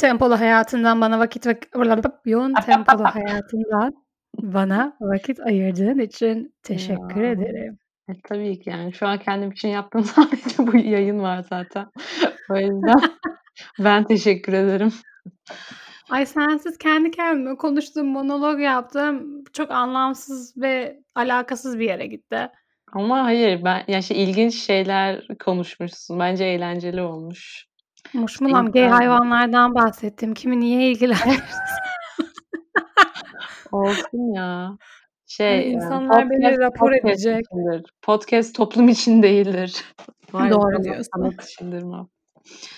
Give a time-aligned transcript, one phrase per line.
[0.00, 1.68] Tempolu hayatından bana vakit vak
[2.24, 3.92] yoğun tempolu hayatından
[4.42, 7.30] bana vakit ayırdığın için teşekkür Ya.
[7.30, 7.78] ederim.
[8.08, 11.86] E, tabii ki yani şu an kendim için yaptığım sadece bu yayın var zaten.
[12.50, 13.00] O yüzden
[13.78, 14.92] ben teşekkür ederim.
[16.10, 19.44] Ay, sensiz kendi kendime konuştum, monolog yaptım.
[19.52, 22.48] Çok anlamsız ve alakasız bir yere gitti.
[22.92, 26.18] Ama hayır, ben ya, işte, ilginç şeyler konuşmuşsun.
[26.20, 27.66] Bence eğlenceli olmuş.
[28.12, 30.34] Muşmulam gay hayvanlardan bahsettim.
[30.34, 31.40] Kimi niye ilgilendirsin?
[33.72, 34.76] Olsun ya.
[35.26, 37.44] Şey, eee, insanlar beni podcast rapor podcast edecek.
[37.46, 37.92] içindir.
[38.02, 39.84] Podcast toplum için değildir.
[40.32, 41.02] Var Doğru diyorsun.
[41.14, 42.08] sanat içindir ma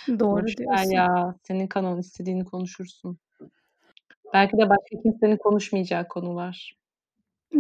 [0.08, 0.90] Doğru Boş diyorsun.
[0.90, 1.34] ya.
[1.42, 3.18] Senin kanalın, istediğini konuşursun.
[4.34, 6.76] Belki de başka kimsenin konuşmayacağı konular.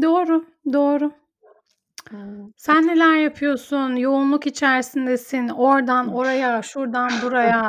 [0.02, 1.12] Doğru, doğru.
[2.56, 3.96] Sen neler yapıyorsun?
[3.96, 5.48] Yoğunluk içerisindesin.
[5.48, 7.62] Oradan oraya, şuradan buraya.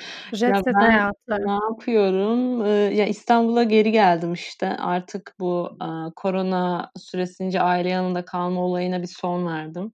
[0.34, 1.46] Jet Ya, set ben hayatı.
[1.46, 2.64] ne yapıyorum?
[2.66, 4.66] Eee, ya, İstanbul'a geri geldim işte.
[4.68, 9.92] Artık bu, aaa, korona süresince aile yanında kalma olayına bir son verdim.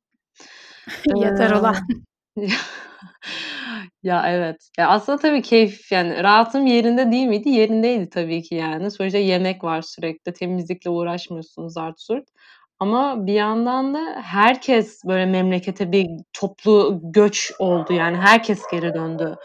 [1.16, 1.76] Yeter ulan.
[2.36, 2.48] Eee,
[4.02, 4.56] ya, evet.
[4.78, 7.48] Ya, aslında tabii keyif yani rahatım yerinde değil miydi?
[7.48, 8.90] Yerindeydi tabii ki yani.
[8.90, 12.24] Sonuçta yemek var sürekli, temizlikle uğraşmıyorsun zart surt.
[12.80, 18.16] Ama bir yandan da herkes böyle memlekete bir toplu göç oldu yani.
[18.16, 19.36] Herkes geri döndü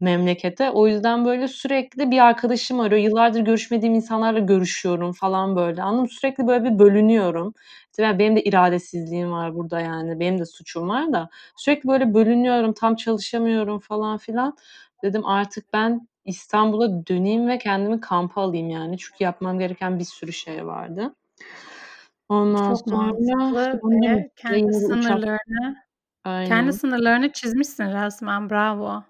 [0.00, 0.70] memlekete.
[0.70, 3.00] O yüzden böyle sürekli bir arkadaşım arıyor.
[3.02, 5.82] Yıllardır görüşmediğim insanlarla görüşüyorum falan böyle.
[5.82, 6.08] Anladın mı?
[6.08, 7.54] Sürekli böyle bir bölünüyorum.
[7.92, 10.20] Tabii benim de iradesizliğim var burada yani.
[10.20, 11.28] Benim de suçum var da.
[11.56, 14.56] Sürekli böyle bölünüyorum, tam çalışamıyorum falan filan.
[15.02, 18.98] Dedim artık ben İstanbul'a döneyim ve kendimi kampa alayım yani.
[18.98, 21.14] Çünkü yapmam gereken bir sürü şey vardı.
[22.28, 23.12] Ondan Çok sonra
[24.02, 25.76] ve kendi sınırlarını
[26.44, 26.72] kendi Aynen.
[26.72, 28.50] sınırlarını çizmişsin resmen.
[28.50, 29.04] Bravo.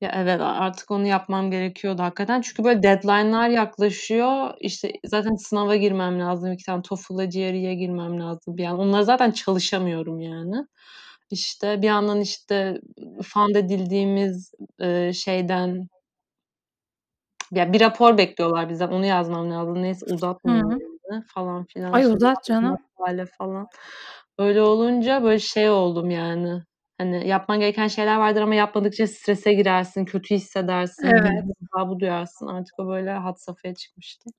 [0.00, 2.40] Ya, evet, artık onu yapmam gerekiyordu hakikaten.
[2.40, 4.54] Çünkü böyle deadline'lar yaklaşıyor.
[4.60, 6.52] İşte, zaten sınava girmem lazım.
[6.52, 8.80] 2 tane TOEFL'a, GRE'ye girmem lazım bir yandan.
[8.88, 10.66] Onlara zaten çalışamıyorum yani.
[11.30, 12.80] İşte, bir yandan, işte,
[13.24, 15.88] fund edildiğimiz, eee, şeyden
[17.52, 18.88] ya, bir rapor bekliyorlar bizden.
[18.88, 19.82] Onu yazmam lazım.
[19.82, 20.06] Neyse
[20.46, 20.60] hı.
[21.10, 21.92] Yani falan filan.
[21.92, 22.78] Ay, uzat canım.
[22.98, 23.68] makale falan.
[24.38, 26.62] Öyle olunca böyle şey oldum yani.
[26.98, 31.22] Hani, yapman gereken şeyler vardır ama yapmadıkça strese girersin, kötü hissedersin, Evet.
[31.22, 32.46] vicdan azabı duyarsın.
[32.46, 34.30] Artık o böyle had safhaya çıkmıştı.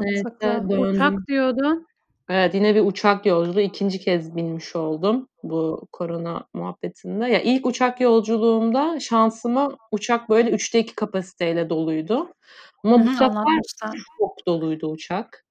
[0.00, 0.70] Neyse Mantıklı.
[0.70, 0.80] döndüm.
[0.94, 1.86] Uçak diyordun.
[2.30, 3.60] Evet, yine bir uçak yolculuğu.
[3.60, 7.26] 2'nci kez binmiş oldum bu korona muhabbetinde.
[7.30, 12.34] Ya, ilk uçak yolculuğumda şansıma uçak böyle 3'te 2 kapasiteyle doluydu.
[12.84, 13.60] Ama Hı bu sefer
[14.18, 15.43] çok doluydu uçak.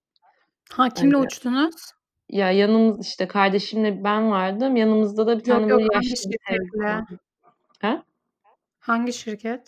[0.74, 1.76] Ha, kimle Hani uçtunuz?
[2.30, 4.76] Ya, yanımız işte kardeşimle ben vardım.
[4.76, 5.80] Yanımızda da bir Yok, tane yok.
[5.80, 6.38] böyle Hangi yaşlı bir.
[7.82, 8.02] He?
[8.80, 9.68] Hangi şirket?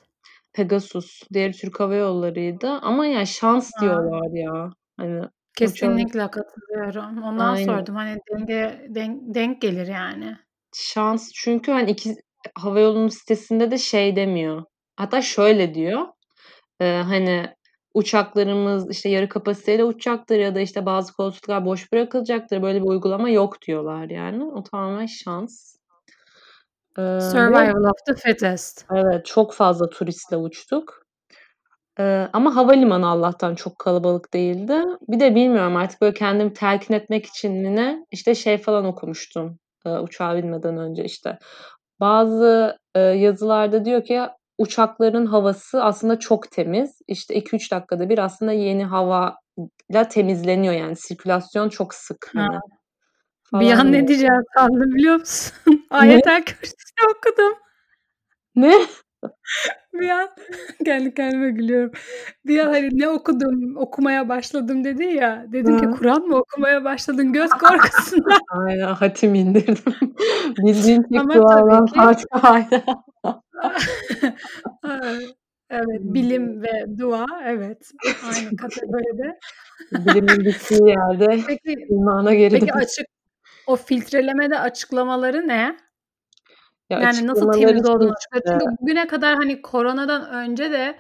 [0.54, 1.22] Pegasus.
[1.34, 3.82] Diğeri Türk Hava Yolları'ydı ama ya şans Ha.
[3.82, 4.70] diyorlar ya.
[4.98, 5.22] Hani
[5.56, 7.24] Kesinlikle katılıyorum.
[7.24, 7.80] Ondan Aynen.
[7.80, 7.96] sordum.
[7.96, 10.38] Hani denge denk denk gelir yani.
[10.76, 12.16] Şans çünkü hani iki
[12.56, 14.64] havayolunun sitesinde de şey demiyor.
[14.96, 16.08] Hatta şöyle diyor.
[16.82, 17.55] Eee, hani
[17.96, 22.62] uçaklarımız işte yarı kapasiteyle uçacaktır ya da işte bazı koltuklar boş bırakılacaktır.
[22.62, 24.44] Böyle bir uygulama yok diyorlar yani.
[24.44, 25.76] O tamamen şans.
[26.98, 28.86] Ve Survival of the fittest.
[28.96, 31.06] Evet, çok fazla turistle uçtuk.
[32.00, 34.82] Eee, ama havalimanı Allah'tan çok kalabalık değildi.
[35.08, 39.60] Bir de bilmiyorum artık böyle kendimi telkin etmek için mi ne, işte şey falan okumuştum,
[39.86, 41.38] eee, uçağa binmeden önce işte.
[42.00, 44.22] Bazı, eee, yazılarda diyor ki
[44.58, 47.00] uçakların havası aslında çok temiz.
[47.08, 52.48] İşte 2-3 dakikada bir aslında yeni havayla temizleniyor yani sirkülasyon çok sık Ha.
[53.52, 54.08] hani Bir falan an ne diyor.
[54.08, 55.54] diyeceğimi sandım biliyor musun?
[55.90, 57.54] Ayetel Kürsü'yü okudum.
[58.56, 58.74] Ne?
[59.94, 60.30] Bir an
[60.86, 61.92] kendi kendime gülüyorum.
[62.46, 65.46] Bir an hani ne okudum, okumaya başladım dedi ya.
[65.52, 65.98] Dedim ki.
[66.00, 68.40] Kur'an mı okumaya başladın göz korkusundan?
[68.50, 69.94] Aynen, hatim indirdim.
[70.58, 71.86] Bildiğin tek Ama duadan
[75.70, 79.40] evet, bilim ve dua, evet, aynı kategoride.
[79.92, 82.80] Bilimin bittiği yerde Peki imana geri peki dön.
[82.80, 83.06] açık
[83.68, 85.78] o filtrelemede açıklamaları ne?
[86.90, 88.60] Ya, Yani nasıl temiz olduğunu açıklıyor.
[88.62, 90.96] Çünkü bugüne kadar hani koronadan önce de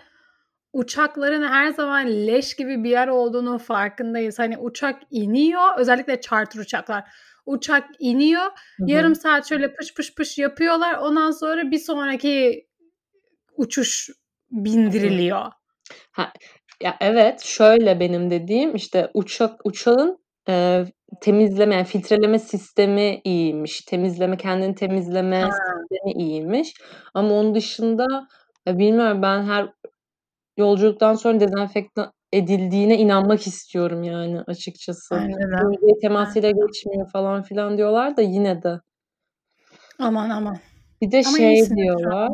[0.74, 4.40] uçakların her zaman leş gibi bir yer olduğunun farkındayız.
[4.40, 7.04] Hani uçak iniyor, özellikle charter uçaklar.
[7.46, 8.46] Uçak iniyor,
[8.80, 10.94] Hı yarım saat şöyle pış pış pış yapıyorlar.
[10.98, 12.68] Ondan sonra bir sonraki
[13.58, 14.10] uçuş
[14.52, 15.52] bindiriliyor.
[16.12, 16.34] Ha,
[16.84, 20.86] ya, evet, şöyle benim dediğim, işte uçak uçağın, eee,
[21.22, 23.82] temizleme, yani filtreleme sistemi iyiymiş.
[23.82, 25.50] Temizleme, kendini temizleme Ha.
[25.52, 26.74] sistemi iyiymiş.
[27.14, 28.06] Ama onun dışında
[28.68, 29.70] Ya, bilmiyorum, ben her
[30.58, 32.02] yolculuktan sonra dezenfekte
[32.38, 35.16] edildiğine inanmak istiyorum yani açıkçası.
[35.16, 35.64] Bence de.
[35.64, 38.80] Bölge temasıyla geçmiyor falan filan diyorlar da yine de.
[40.00, 40.58] Aman, aman.
[41.02, 42.30] Bir de Ama şey diyorlar,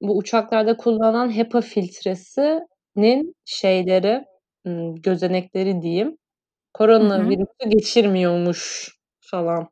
[0.00, 4.24] bu uçaklarda kullanılan HEPA filtresinin şeyleri,
[4.94, 6.16] gözenekleri diyeyim,
[6.74, 8.88] koronavirüsü geçirmiyormuş
[9.20, 9.68] falan.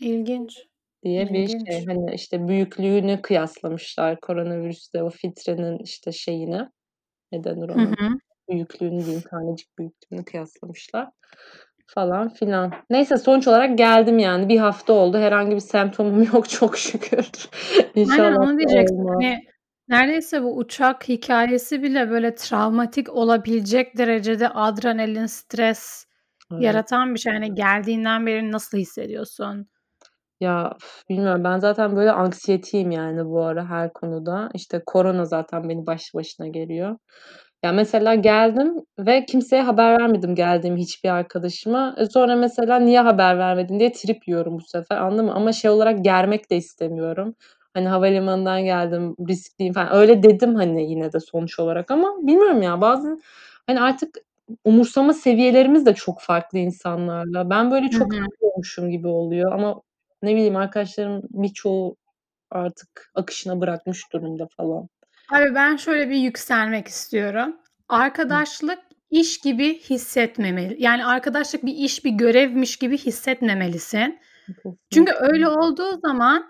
[0.00, 0.66] İlginç,
[1.04, 1.44] Diye bir şey.
[1.44, 1.88] ilginç.
[1.88, 6.68] Hani, işte, büyüklüğünü kıyaslamışlar koronavirüsle o filtrenin, işte, şeyini,
[7.32, 8.18] ne denir Hı ona, hı.
[8.50, 11.08] Büyüklüğünü diyeyim, tanecik büyüklüğünü kıyaslamışlar
[11.86, 12.72] falan filan.
[12.90, 14.48] Neyse sonuç olarak geldim yani.
[14.48, 15.18] 1 hafta oldu.
[15.18, 17.18] Herhangi bir semptomum yok çok şükür.
[17.18, 18.98] Aynen İnşallah onu da diyecektim.
[18.98, 19.14] olmaz.
[19.22, 19.44] Hani,
[19.88, 26.06] neredeyse bu uçak hikâyesi bile böyle travmatik olabilecek derecede adrenalin, stres
[26.52, 26.62] Evet.
[26.62, 27.32] yaratan bir şey.
[27.32, 29.68] Hani, geldiğinden beri nasıl hissediyorsun?
[30.40, 30.72] Ya,
[31.08, 31.44] bilmiyorum.
[31.44, 34.48] Ben zaten böyle anksiyeteyim yani bu ara her konuda.
[34.54, 36.96] İşte, korona zaten beni başlı başına geriyor.
[37.62, 41.94] Ya, mesela geldim ve kimseye haber vermedim geldiğimi hiçbir arkadaşıma.
[41.98, 45.34] E, sonra mesela niye haber vermedin diye trip yiyorum bu sefer, anladın mı?
[45.34, 47.34] Ama şey olarak germek de istemiyorum.
[47.74, 49.94] Hani, havalimanından geldim, riskliyim falan.
[49.94, 53.20] Öyle dedim, hani, yine de sonuç olarak ama bilmiyorum ya bazen,
[53.66, 54.18] hani, artık
[54.64, 57.50] umursama seviyelerimiz de çok farklı insanlarla.
[57.50, 58.12] Ben böyle çok
[58.78, 58.88] hı.
[58.90, 59.80] gibi oluyor ama
[60.22, 61.96] ne bileyim arkadaşlarımın birçoğu
[62.50, 64.88] artık akışına bırakmış durumda falan.
[65.32, 67.56] Abi, ben şöyle bir yükselmek istiyorum.
[67.88, 68.78] Arkadaşlık
[69.10, 70.76] iş gibi hissetmemeli.
[70.78, 74.18] Yani arkadaşlık bir iş, bir görevmiş gibi hissetmemelisin.
[74.92, 76.46] Çünkü öyle olduğu zaman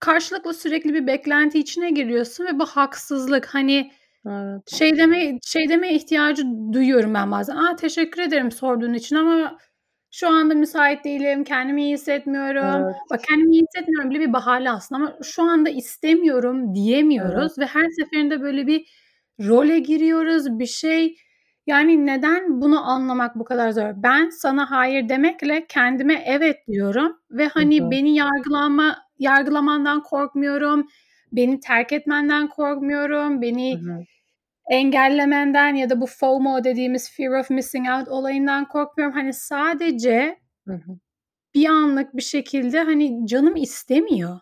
[0.00, 3.46] karşılıklı sürekli bir beklenti içine giriyorsun ve bu haksızlık.
[3.54, 3.92] Hani,
[4.26, 4.70] Evet.
[4.70, 6.42] şey demeye şey demeye ihtiyacı
[6.72, 7.56] duyuyorum ben bazen.
[7.56, 9.58] "A, teşekkür ederim sorduğun için ama
[10.10, 12.96] şu anda müsait değilim, kendimi iyi hissetmiyorum." Evet.
[13.10, 16.74] Bak, "Kendimi iyi hissetmiyorum." bile bir bahane aslında ama "Şu anda istemiyorum." Evet.
[16.74, 18.86] diyemiyoruz ve her seferinde böyle bir
[19.40, 21.16] role giriyoruz, bir şey.
[21.66, 23.92] Yani neden bunu anlamak bu kadar zor?
[23.96, 27.90] Ben sana hayır demekle kendime evet diyorum ve, hani, hı.
[27.90, 30.86] beni yargılanma yargılamandan korkmuyorum,
[31.32, 34.04] beni terk etmenden korkmuyorum, beni hı.
[34.70, 39.14] Engellemenden ya da bu FOMO dediğimiz fear of missing out olayından korkmuyorum.
[39.16, 40.98] Hani, sadece Hı hı.
[41.54, 44.40] bir anlık bir şekilde, hani, canım istemiyor.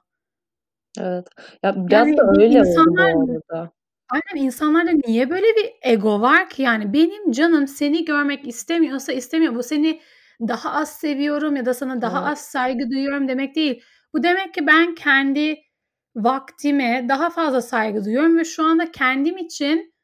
[1.00, 1.26] Evet.
[1.62, 3.72] Ya, biraz Yani, da öyle oldu insanlar bu arada.
[4.10, 6.62] Aynen, insanlarda niye böyle bir ego var ki?
[6.62, 9.54] Yani, benim canım seni görmek istemiyorsa istemiyor.
[9.54, 10.00] Bu seni
[10.40, 12.28] daha az seviyorum ya da sana daha Evet.
[12.32, 13.82] az saygı duyuyorum demek değil.
[14.14, 15.56] Bu demek ki ben kendi
[16.16, 19.94] vaktime daha fazla saygı duyuyorum ve şu anda kendim için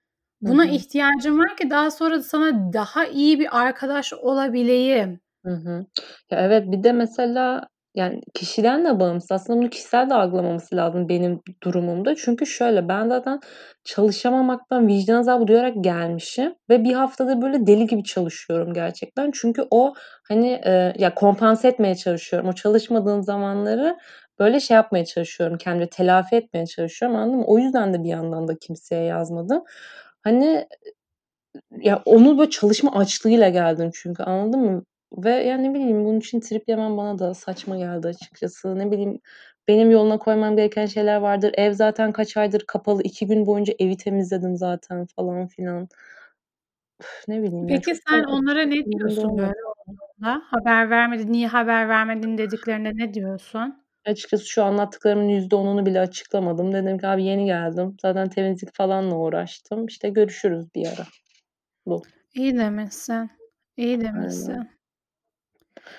[0.43, 0.69] buna hı.
[0.69, 5.21] ihtiyacım var ki daha sonra sana daha iyi bir arkadaş olabileyim.
[5.45, 5.87] Hı hı.
[6.31, 9.33] Ya, evet, bir de mesela, yani, kişiden de bağımsız.
[9.33, 12.15] Aslında bunu kişisel de algılamaması lazım benim durumumda.
[12.17, 13.41] Çünkü şöyle, ben zaten
[13.85, 19.31] çalışamamaktan vicdan azabı duyarak gelmişim ve 1 haftadır böyle deli gibi çalışıyorum gerçekten.
[19.35, 19.95] Çünkü o,
[20.29, 22.49] hani, eee, ya, kompanse etmeye çalışıyorum.
[22.49, 23.97] O çalışmadığım zamanları,
[24.39, 27.45] böyle, şey yapmaya çalışıyorum, kendime telafi etmeye çalışıyorum, anladın mı?
[27.47, 29.63] O yüzden de bir yandan da kimseye yazmadım.
[30.23, 30.69] Hani,
[31.71, 34.85] ya, onu böyle çalışma açlığıyla geldim çünkü, anladın mı?
[35.19, 38.79] Ve, ya, ne bileyim, bunun için trip yemem bana da saçma geldi açıkçası.
[38.79, 39.21] Ne bileyim,
[39.69, 41.53] benim yoluna koymam gereken şeyler vardır.
[41.59, 43.03] Ev zaten kaç aydır kapalı.
[43.03, 45.89] 2 gün boyunca evi temizledim zaten falan filan.
[47.29, 50.43] Ne bileyim ya, Peki da sen onlara ne diyorsun böyle olduğunda?
[50.51, 53.82] Haber vermedin, niye haber vermedin dediklerinde ne diyorsun?
[54.07, 56.73] Açıkçası şu anlattıklarımın %10'unu bile açıklamadım.
[56.73, 57.97] Dedim ki abi yeni geldim.
[58.03, 59.87] Zaten temizlik falanla uğraştım.
[59.87, 61.07] İşte görüşürüz bir ara.
[61.87, 62.03] Bu.
[62.35, 63.31] İyi demişsin,
[63.77, 64.15] iyi Aynen.
[64.15, 64.71] demişsin.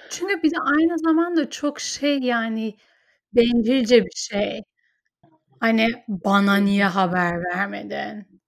[0.10, 2.76] Çünkü bir de aynı zamanda çok şey, yani,
[3.34, 4.64] bencilce bir şey.
[5.60, 8.42] Hani, bana niye haber vermedin?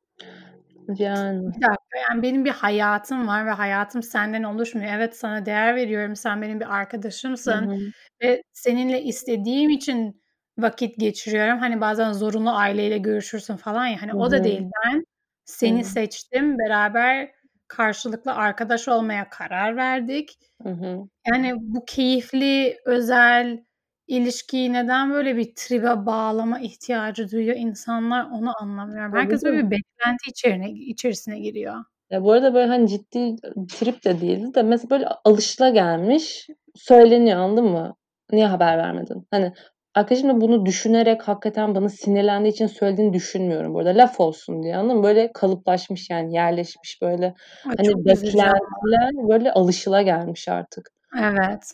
[0.97, 1.47] Yani.
[1.47, 4.91] Bir dakika, yani, benim bir hayatım var ve hayatım senden oluşmuyor.
[4.95, 7.77] Evet, sana değer veriyorum, sen benim bir arkadaşımsın hı.
[8.23, 10.21] ve seninle istediğim için
[10.57, 11.59] vakit geçiriyorum.
[11.59, 14.63] Hani, bazen zorunlu aileyle görüşürsün falan ya, hani, Hı o da değil.
[14.85, 15.05] Ben
[15.45, 15.87] seni Evet.
[15.87, 17.31] seçtim, beraber
[17.67, 20.39] karşılıklı arkadaş olmaya karar verdik.
[20.63, 20.99] Hı hı.
[21.27, 23.63] Yani, bu keyifli, özel
[24.07, 29.13] ilişkiyi neden böyle bir tribe bağlama ihtiyacı duyuyor insanlar, onu anlamıyorum.
[29.15, 31.75] Herkes böyle bir beklenti içerine içerisine giriyor.
[32.11, 33.35] Ya, bu arada, böyle, hani, ciddi,
[33.79, 37.95] trip de değildi de mesela, böyle, alışılagelmiş söyleniyor, anladın mı?
[38.31, 39.27] Niye haber vermedin?
[39.31, 39.53] Hani,
[39.95, 43.89] arkadaşım da bunu düşünerek hakikaten bana sinirlendiği için söylediğini düşünmüyorum bu arada.
[43.97, 45.03] Laf olsun diye, anladın mı?
[45.03, 47.33] Böyle kalıplaşmış, yani, yerleşmiş, böyle,
[47.65, 50.89] Ay, hani, beklentiler, böyle, alışılagelmiş artık.
[51.19, 51.71] Evet.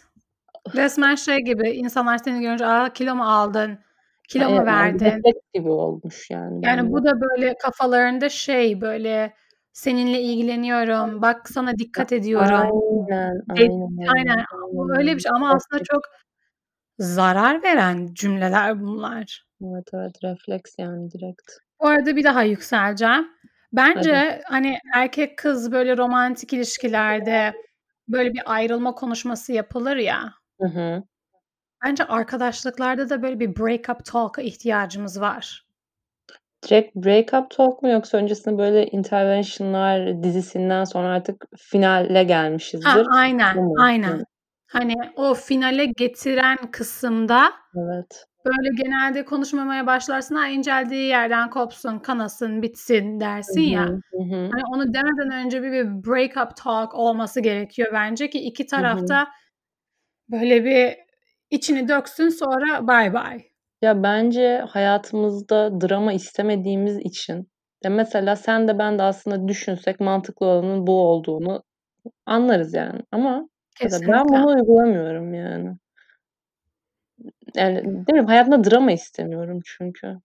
[0.75, 3.80] Resmen şey gibi, insanlar seni görünce, "A, kilo mu aldın?
[4.30, 5.06] Kilo mu verdin?
[5.06, 9.34] refleks gibi olmuş yani Yani, bu da böyle kafalarında şey, böyle,
[9.74, 12.56] seninle ilgileniyorum, bak sana dikkat ediyorum.
[12.56, 14.46] Aynen, aynen aynen.
[14.72, 16.01] Bu öyle bir şey ama aslında çok
[17.00, 19.46] zarar veren cümleler bunlar.
[19.63, 21.51] Evet, evet, refleks yani direkt.
[21.82, 23.27] Bu arada bir daha yükseleceğim.
[23.74, 27.53] Bence, hani, erkek kız böyle romantik ilişkilerde
[28.08, 31.03] böyle bir ayrılma konuşması yapılır ya Hı hı.
[31.86, 35.65] bence arkadaşlıklarda da böyle bir break up talk'a ihtiyacımız var.
[36.63, 43.08] Direkt break up talk mu yoksa öncesinde böyle Intervention'lar dizisinden sonra artık finale Ha, gelmişizdir.
[43.12, 43.75] aynen, mu?
[43.80, 44.18] aynen.
[44.20, 44.24] Hı.
[44.68, 48.25] Hani, o finale getiren kısımda Evet.
[48.46, 53.86] böyle genelde konuşmamaya başlarsın, ha, inceldiği yerden kopsun, kanasın, bitsin dersin ya.
[53.86, 54.00] hı.
[54.36, 54.50] Hı.
[54.51, 58.68] Hani, onu demeden önce bir bir break up talk olması gerekiyor bence ki iki Hı
[58.68, 59.08] taraf hı.
[59.08, 59.27] da
[60.32, 60.98] böyle bir
[61.50, 63.44] içini döksün sonra bay bay.
[63.82, 67.52] Ya, bence hayatımızda drama istemediğimiz için
[67.84, 71.64] ya, mesela sen de ben de aslında düşünsek mantıklı olanın bu olduğunu
[72.26, 73.50] anlarız yani ama
[73.84, 74.44] mesela ben Kesinlikle.
[74.44, 75.78] bunu uygulamıyorum yani.
[77.56, 78.26] Yani, değil mi?
[78.28, 80.16] Hayatımda drama istemiyorum çünkü.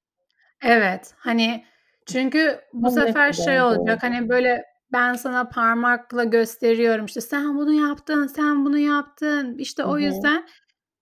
[0.64, 1.64] Evet, hani,
[2.06, 4.64] çünkü bu ne sefer şey olacak, hani, böyle
[4.96, 10.46] ben sana parmakla gösteriyorum, işte, sen bunu yaptın, sen bunu yaptın, işte, Hı o yüzden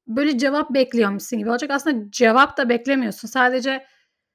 [0.07, 1.71] böyle cevap bekliyormuşsun gibi olacak.
[1.71, 3.29] Aslında cevap da beklemiyorsun.
[3.29, 3.85] Sadece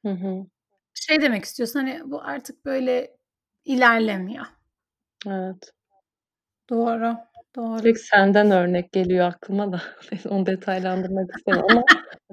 [0.05, 0.45] Hı hı.
[0.93, 3.17] şey demek istiyorsun, hani, bu artık böyle
[3.65, 4.45] ilerlemiyor.
[5.27, 5.71] Evet.
[6.69, 7.15] Doğru,
[7.55, 7.83] doğru.
[7.83, 9.81] Direkt senden örnek geliyor aklıma da
[10.29, 11.83] onu detaylandırmak istemiyorum ama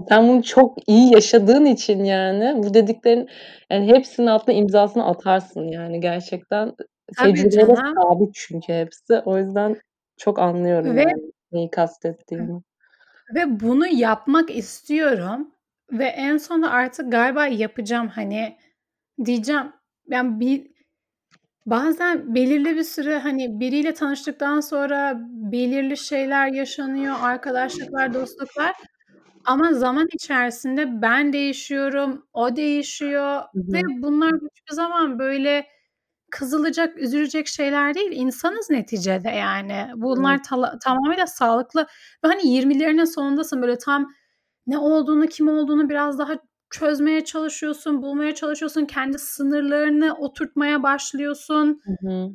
[0.08, 3.28] sen bunu çok iyi yaşadığın için yani bu dediklerin
[3.70, 6.72] yani hepsinin altına imzasını atarsın yani gerçekten,
[7.16, 7.94] Tabii tecrübeyle canım.
[7.96, 9.18] sabit çünkü hepsi.
[9.24, 9.76] O yüzden
[10.16, 12.62] çok anlıyorum Ve yani neyi kastettiğini.
[13.34, 15.50] ve bunu yapmak istiyorum
[15.92, 18.08] ve en sonunda artık galiba yapacağım.
[18.08, 18.56] Hani,
[19.24, 19.72] diyeceğim,
[20.08, 20.66] yani, bir
[21.66, 28.74] bazen belirli bir süre, hani, biriyle tanıştıktan sonra belirli şeyler yaşanıyor, arkadaşlıklar, dostluklar
[29.46, 34.02] ama zaman içerisinde ben değişiyorum, o değişiyor Hı ve hı.
[34.02, 35.66] bunlar hiçbir zaman böyle
[36.38, 38.12] kızılacak, üzülecek şeyler değil.
[38.12, 39.86] İnsanız neticede yani.
[39.96, 40.40] Bunlar
[40.84, 41.80] tamamıyla sağlıklı
[42.24, 44.12] ve, hani, 20'lerinin sonundasın, böyle tam
[44.66, 46.34] ne olduğunu, kim olduğunu biraz daha
[46.70, 51.80] çözmeye çalışıyorsun, bulmaya çalışıyorsun, kendi sınırlarını oturtmaya başlıyorsun.
[51.84, 52.28] Hı hı.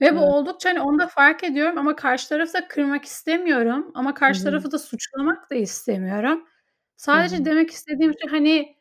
[0.00, 0.34] Ve bu Evet.
[0.34, 4.44] oldukça, hani, onu da fark ediyorum ama karşı tarafı da kırmak istemiyorum ama karşı hı.
[4.44, 6.44] tarafı da suçlamak da istemiyorum.
[6.96, 7.44] Sadece hı.
[7.44, 8.76] demek istediğim şey, hani,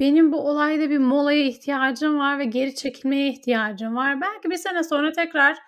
[0.00, 4.20] benim bu olayda bir molaya ihtiyacım var ve geri çekilmeye ihtiyacım var.
[4.20, 5.58] Belki 1 sene sonra tekrar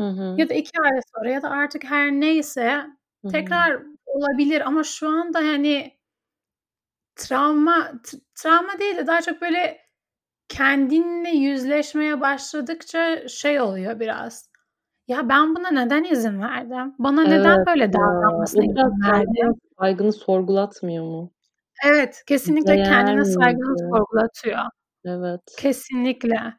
[0.00, 0.34] Hı hı.
[0.38, 2.86] ya da 2 ay sonra ya da artık her neyse
[3.24, 5.94] Hı tekrar olabilir ama şu anda, hani
[7.16, 7.92] travma
[8.42, 9.78] travma değil de daha çok böyle
[10.48, 14.50] kendinle yüzleşmeye başladıkça şey oluyor biraz,
[15.08, 16.94] ya ben buna neden izin verdim?
[16.98, 18.76] Bana neden Evet böyle ya, davranmasına izin
[19.12, 19.54] verdim?
[19.80, 21.32] saygını sorgulatmıyor mu?
[21.84, 23.88] Evet, kesinlikle Değer kendine saygını miydi?
[23.90, 24.58] sorgulatıyor.
[25.04, 25.40] Evet.
[25.58, 26.54] Kesinlikle.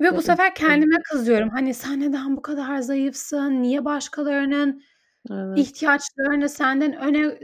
[0.00, 1.48] Ve bu sefer kendime kızıyorum.
[1.48, 3.62] Hani, sen neden bu kadar zayıfsın?
[3.62, 4.82] Niye başkalarının
[5.30, 5.58] Evet.
[5.58, 7.38] ihtiyaçlarını senden öne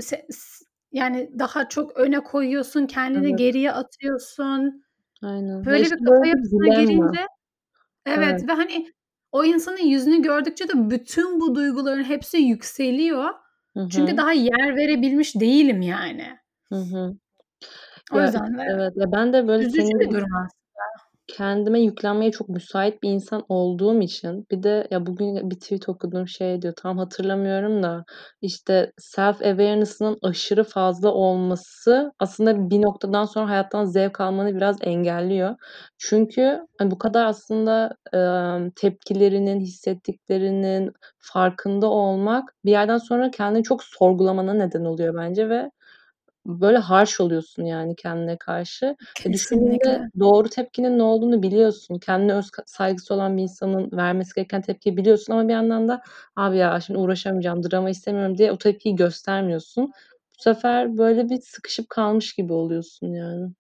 [0.92, 3.38] yani daha çok öne koyuyorsun, kendini Evet.
[3.38, 4.84] geriye atıyorsun?
[5.22, 5.64] Aynen.
[5.64, 7.26] Böyle işte, bir kafa yapısına girince
[8.06, 8.18] Evet.
[8.18, 8.92] Evet ve, hani,
[9.32, 13.25] o insanın yüzünü gördükçe de bütün bu duyguların hepsi yükseliyor.
[13.76, 16.38] Hı Çünkü daha yer verebilmiş değilim yani.
[16.72, 17.14] Hı hı.
[18.12, 18.92] O Ya, yüzden de evet.
[18.96, 21.08] Ya, ben de böyle üzücü senin bir gibi durum aslında.
[21.28, 26.28] kendime yüklenmeye çok müsait bir insan olduğum için bir de ya, bugün bir tweet okudum,
[26.28, 28.04] şey diyor, tam hatırlamıyorum da,
[28.42, 35.56] işte, self awareness'ının aşırı fazla olması aslında bir noktadan sonra hayattan zevk almanı biraz engelliyor.
[35.98, 43.84] Çünkü, hani, bu kadar aslında, emm, tepkilerinin, hissettiklerinin farkında olmak bir yerden sonra kendini çok
[43.84, 45.70] sorgulamana neden oluyor bence ve
[46.47, 48.97] böyle harsh oluyorsun yani kendine karşı.
[49.25, 50.11] E, düşündüğünde Kesinlikle.
[50.18, 51.99] doğru tepkinin ne olduğunu biliyorsun.
[51.99, 56.02] Kendine öz saygısı olan bir insanın vermesi gereken tepkiyi biliyorsun ama bir yandan da
[56.37, 59.85] "Abi ya, şimdi uğraşamayacağım, drama istemiyorum." diye o tepkiyi göstermiyorsun.
[60.38, 63.50] Bu sefer böyle bir sıkışıp kalmış gibi oluyorsun yani.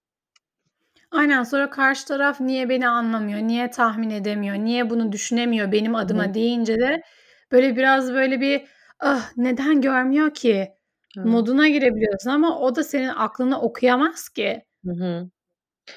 [1.10, 6.04] Aynen, sonra karşı taraf niye beni anlamıyor, niye tahmin edemiyor, niye bunu düşünemiyor benim Hı
[6.04, 6.04] hı.
[6.04, 7.02] adıma deyince de
[7.52, 8.68] böyle biraz böyle bir,
[9.00, 10.77] "Ah, neden görmüyor ki?"
[11.16, 11.26] Evet.
[11.26, 14.64] moduna girebiliyorsun ama o da senin aklını okuyamaz ki.
[14.84, 15.30] Hı hı.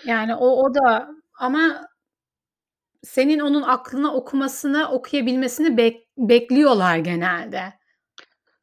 [0.06, 1.88] Yani o o da ama
[3.04, 7.64] senin onun aklını okumasını, okuyabilmesini bek bekliyorlar genelde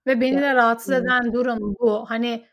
[0.07, 2.05] ve beni de rahatsız eden durum bu.
[2.09, 2.47] Hani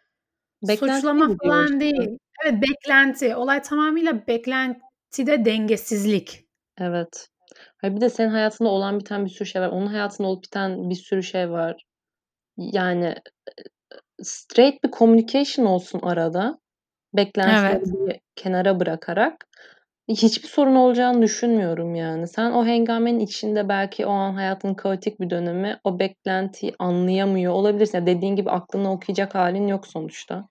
[0.64, 1.80] Beklentiye Suçlama falan işte.
[1.80, 2.18] değil.
[2.46, 3.36] Evet, beklenti.
[3.36, 6.46] Olay tamamıyla beklentide dengesizlik.
[6.78, 7.30] Evet.
[7.78, 9.70] Ha, bir de senin hayatında olan biten bir sürü şey var.
[9.70, 11.84] Onun hayatında olup biten bir sürü şey var.
[12.58, 13.16] Yani,
[14.24, 16.60] straight bir communication olsun arada.
[17.14, 18.08] Beklentileri Evet.
[18.08, 19.46] bir kenara bırakarak
[20.08, 22.28] hiçbir sorun olacağını düşünmüyorum yani.
[22.28, 27.98] Sen o hengamenin içinde belki o an hayatının kaotik bir dönemi, o beklentiyi anlayamıyor olabilirsin.
[27.98, 30.48] Ya, dediğin gibi aklını okuyacak hâlin yok sonuçta.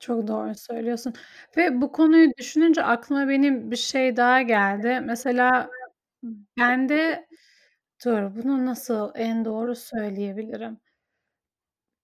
[0.00, 1.12] Çok doğru söylüyorsun
[1.56, 5.00] ve bu konuyu düşününce aklıma benim bir şey daha geldi.
[5.04, 5.70] Mesela
[6.58, 7.26] bende
[8.04, 10.80] Dur, bunu nasıl en doğru söyleyebilirim?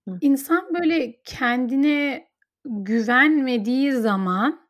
[0.09, 0.19] Hı.
[0.21, 2.29] İnsan, böyle, kendine
[2.65, 4.61] güvenmediği zaman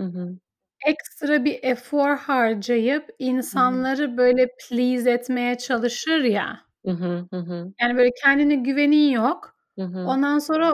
[0.00, 0.38] Hı hı.
[0.86, 6.60] ekstra bir efor harcayıp Hı insanları, böyle, please etmeye çalışır ya.
[6.84, 7.26] Hı hı.
[7.32, 7.72] Hı hı.
[7.82, 9.56] Yani, böyle, kendine güvenin yok.
[9.78, 9.98] Hı hı.
[10.06, 10.72] Ondan sonra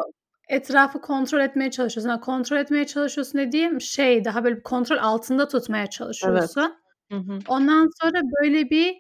[0.49, 2.11] etrafı kontrol etmeye çalışıyorsun.
[2.11, 5.93] Ha, kontrol etmeye çalışıyorsun dediğim şey, daha böyle kontrol altında tutmaya Evet.
[5.93, 6.75] çalışıyorsun.
[7.13, 7.39] Hı hı.
[7.49, 8.97] Ondan sonra, böyle, bir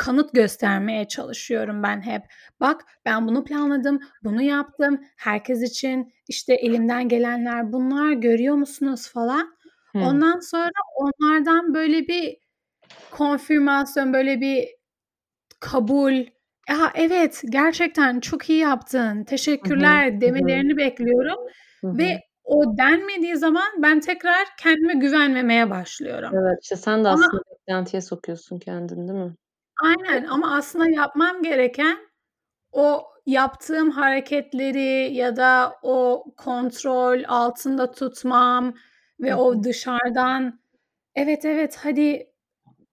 [0.00, 2.22] kanıt göstermeye çalışıyorum ben hep.
[2.60, 9.54] "Bak, ben bunu planladım, bunu yaptım, herkes için, işte, elimden gelenler bunlar, görüyor musunuz?" falan.
[9.92, 10.02] Hıı.
[10.02, 12.36] Ondan sonra onlardan, böyle, bir
[13.10, 14.68] konfirmasyon, böyle, bir
[15.60, 16.14] kabul,
[16.70, 20.20] "A, evet, gerçekten çok iyi yaptın, teşekkürler." Hı.
[20.20, 21.38] demelerini bekliyorum
[21.80, 26.30] Hı ve o denmediği zaman ben tekrar kendime güvenmemeye başlıyorum.
[26.34, 29.34] Evet, işte, sen de Ama aslında beklentiye sokuyorsun kendini, değil mi?
[29.82, 31.98] Aynen ama aslında yapmam gereken
[32.72, 38.74] o yaptığım hareketleri ya da o kontrol altında tutmam
[39.20, 40.60] ve o dışarıdan,
[41.16, 42.30] "Evet, evet, hadi."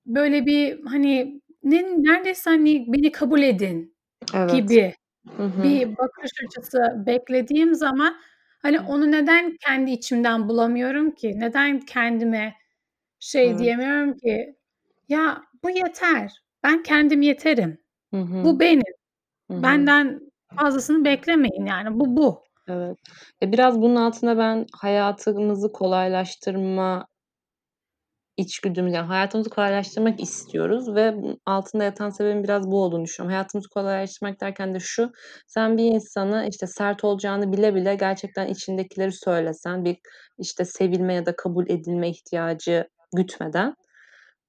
[0.07, 3.97] böyle bir, hani, ne neredeyse, hani, "Beni kabul edin."
[4.33, 4.77] Evet.
[4.77, 4.93] gibi
[5.37, 5.81] Hı hı.
[5.83, 8.17] bir bakış açısı beklediğim zaman,
[8.63, 11.33] hani, onu neden kendi içimden bulamıyorum ki?
[11.41, 12.55] Neden kendime
[13.19, 13.59] şey Evet.
[13.59, 14.55] diyemiyorum ki?
[15.09, 16.43] "Ya, bu yeter.
[16.67, 17.77] Ben kendim yeterim.
[18.13, 18.43] Hı hı.
[18.45, 18.83] Bu benim.
[19.51, 19.63] Hı hı.
[19.63, 20.19] Benden
[20.59, 22.01] fazlasını beklemeyin yani.
[22.01, 22.97] Bu, bu." Evet.
[23.43, 27.07] E, biraz bunun altında ben hayatımızı kolaylaştırma
[28.37, 33.33] içgüdümüz, yani, hayatımızı kolaylaştırmak istiyoruz ve altında yatan sebebin biraz bu olduğunu düşünüyorum.
[33.33, 35.11] Hayatımızı kolaylaştırmak derken de şu:
[35.47, 39.97] Sen bir insana, işte, sert olacağını bile bile gerçekten içindekileri söylesen, bir,
[40.39, 43.73] işte, sevilme ya da kabul edilme ihtiyacı gütmeden,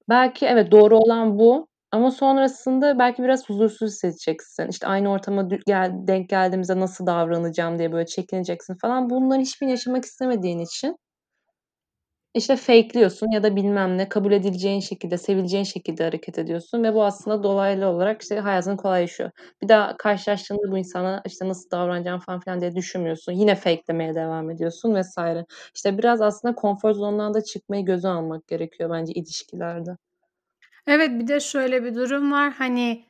[0.09, 4.68] belki evet, doğru olan bu ama sonrasında belki biraz huzursuz hissedeceksin.
[4.68, 5.51] İşte, aynı ortama
[6.09, 9.11] denk geldiğimizde nasıl davranacağım diye, böyle, çekineceksin falan.
[9.11, 10.96] Bunların hiçbirini yaşamak istemediğin için
[12.35, 17.05] işte, fake'liyorsun ya da bilmem ne, kabul edileceğin şekilde, sevileceğin şekilde hareket ediyorsun ve bu
[17.05, 19.31] aslında dolaylı olarak, işte, hayatın kolaylaşıyor.
[19.62, 23.33] Bir daha karşılaştığında bu insana, işte, nasıl davranacağım falan filan diye düşünmüyorsun.
[23.33, 25.16] Yine fake'lemeye devam ediyorsun vs.
[25.74, 29.96] İşte, biraz aslında konfor zonundan da çıkmayı göze almak gerekiyor bence ilişkilerde.
[30.86, 33.04] Evet, bir de şöyle bir durum var, hani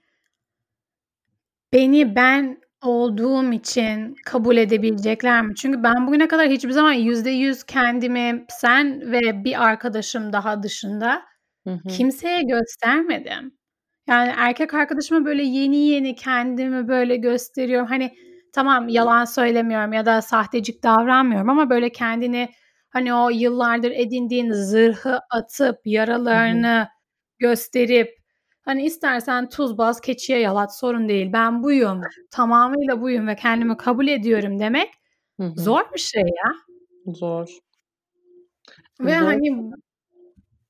[1.72, 5.54] beni ben olduğum için kabul edebilecekler mi?
[5.54, 11.22] Çünkü ben bugüne kadar hiçbir zaman %100 kendimi sen ve bir arkadaşım daha dışında
[11.66, 11.78] Hı hı.
[11.88, 13.52] kimseye göstermedim.
[14.08, 17.88] Yani, erkek arkadaşıma, böyle, yeni yeni kendimi, böyle, gösteriyorum.
[17.88, 18.14] Hani,
[18.54, 22.50] tamam, yalan söylemiyorum ya da sahtecik davranmıyorum ama, böyle, kendini,
[22.90, 25.78] hani, o yıllardır edindiğin zırhı atıp,
[26.30, 26.68] Hı hı.
[27.38, 28.18] Gösterip,
[28.62, 34.08] hani, istersen tuz bas, keçiye yalat, sorun değil, ben buyum, tamamıyla buyum ve kendimi kabul
[34.08, 34.90] ediyorum demek
[35.40, 35.60] Hı hı.
[35.60, 36.52] zor bir şey ya.
[37.14, 37.48] Zor.
[39.00, 39.72] Ve, Zor hani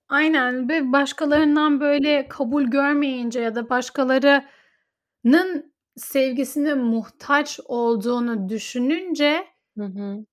[0.09, 9.46] Aynen ve başkalarından, böyle, kabul görmeyince ya da başkalarının sevgisine muhtaç olduğunu düşününce
[9.78, 10.24] Hı hı.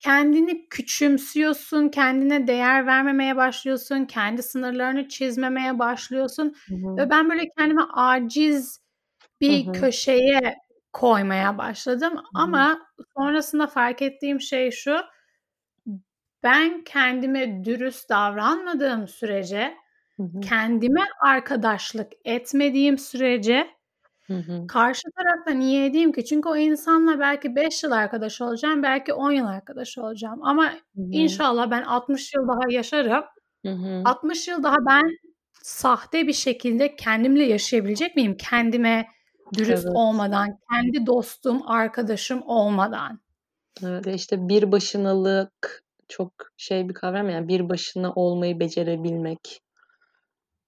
[0.00, 6.98] Kendini küçümsüyorsun, kendine değer vermemeye başlıyorsun, kendi sınırlarını çizmemeye başlıyorsun Hı hı.
[6.98, 8.80] ve ben, böyle, kendimi aciz
[9.48, 9.72] Hı bir hı.
[9.72, 10.56] köşeye
[10.92, 12.50] koymaya başladım Hı hı.
[12.50, 12.80] ama
[13.18, 14.96] sonrasında fark ettiğim şey şu:
[16.44, 19.74] Ben kendime dürüst davranmadığım sürece,
[20.18, 20.50] Hı hı.
[20.50, 23.68] kendime arkadaşlık etmediğim sürece
[24.30, 24.68] Hı hı.
[24.68, 26.24] karşı tarafla niye edeyim ki?
[26.24, 31.02] Çünkü o insanla belki 5 yıl arkadaş olacağım, belki 10 yıl arkadaş olacağım ama Hı
[31.02, 31.10] hı.
[31.12, 33.24] inşallah ben 60 yıl daha yaşarım.
[33.64, 34.02] Hı hı.
[34.04, 35.10] 60 yıl daha ben
[35.62, 38.36] sahte bir şekilde kendimle yaşayabilecek miyim?
[38.36, 39.06] Kendime
[39.58, 39.94] dürüst Evet.
[39.94, 43.20] olmadan, kendi dostum, arkadaşım olmadan.
[43.84, 49.60] Evet, işte, bir başınalık çok şey bir kavram ya, bir başına olmayı becerebilmek.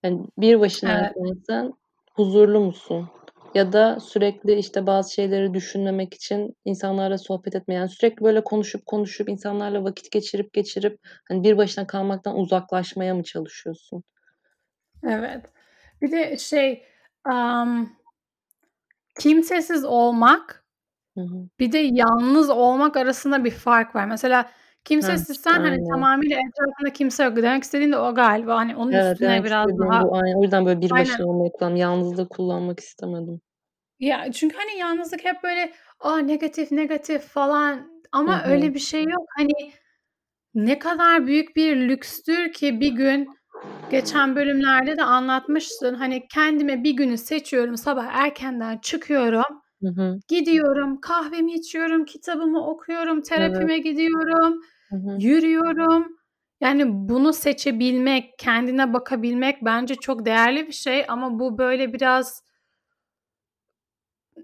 [0.03, 0.61] Hani, bir Evet.
[0.61, 1.72] başınayken sen
[2.14, 3.09] huzurlu musun?
[3.55, 8.87] Ya da sürekli, işte, bazı şeyleri düşünmemek için insanlarla sohbet etme, yani, sürekli böyle konuşup
[8.87, 14.05] konuşup insanlarla vakit geçirip geçirip, hani, bir başına kalmaktan uzaklaşmaya mı çalışıyorsun?
[15.05, 15.47] Evet.
[16.03, 16.85] Bir de şey,
[17.25, 17.88] amm,
[19.21, 20.65] kimsesiz olmak,
[21.19, 21.49] Hı hı.
[21.61, 24.07] bir de yalnız olmak arasında bir fark var.
[24.07, 24.51] Mesela
[25.01, 25.90] Heh, kimsesizsen, hani, aynen.
[25.92, 27.37] tamamıyla etrafında kimse yok.
[27.37, 28.57] Demek istediğin de o galiba.
[28.57, 30.16] Hani, onun Evet, üstüne demek biraz istediğim daha bu.
[30.16, 30.35] Aynen.
[30.38, 31.07] O yüzden böyle bir Aynen.
[31.07, 31.77] başına olmayı kullandım.
[31.77, 33.40] Yalnızlığı kullanmak istemedim.
[34.01, 38.51] Ya, çünkü, hani, yalnızlık hep böyle, a, negatif negatif falan Hı ama hı.
[38.51, 39.25] öyle bir şey yok.
[39.37, 39.53] Hani,
[40.55, 43.29] ne kadar büyük bir lükstür ki bir gün
[43.90, 50.23] geçen bölümlerde de anlatmıştın, hani, kendime bir günü seçiyorum, sabah erkenden çıkıyorum, Hı hı.
[50.29, 53.71] gidiyorum, kahvemi içiyorum, kitabımı okuyorum, Evet.
[53.71, 55.23] terapime gidiyorum, Hı hı.
[55.23, 56.16] yürüyorum.
[56.61, 62.42] Yani, bunu seçebilmek, kendine bakabilmek bence çok değerli bir şey ama bu böyle biraz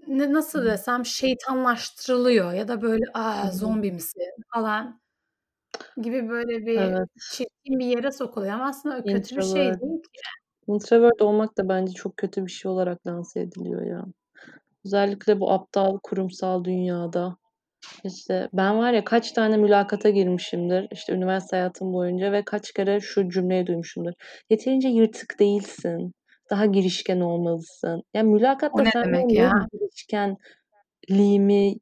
[0.07, 0.65] N Hı nasıl hı.
[0.65, 3.03] desem, şeytanlaştırılıyor ya da böyle,
[3.41, 3.51] Hı "A, hı.
[3.51, 4.21] zombi misin?"
[4.53, 5.01] falan
[6.01, 7.09] gibi böyle bir Evet.
[7.31, 9.81] çirkin bir yere sokuluyor ama aslında o kötü bir şey Introvert.
[9.81, 10.21] değil ki.
[10.67, 14.05] Introvert olmak da bence çok kötü bir şey olarak lanse ediliyor ya.
[14.89, 17.37] Özellikle bu aptal kurumsal dünyada.
[18.03, 22.99] İşte, ben var ya kaç tane mülakata girmişimdir, işte, üniversite hayatım boyunca ve kaç kere
[23.01, 24.13] şu cümleyi duymuşumdur:
[24.49, 26.13] "Yeterince yırtık değilsin,
[26.49, 29.51] daha girişken olmalısın." Ya, O mülakatta sen demek ya?
[29.73, 31.75] girişkenliğimi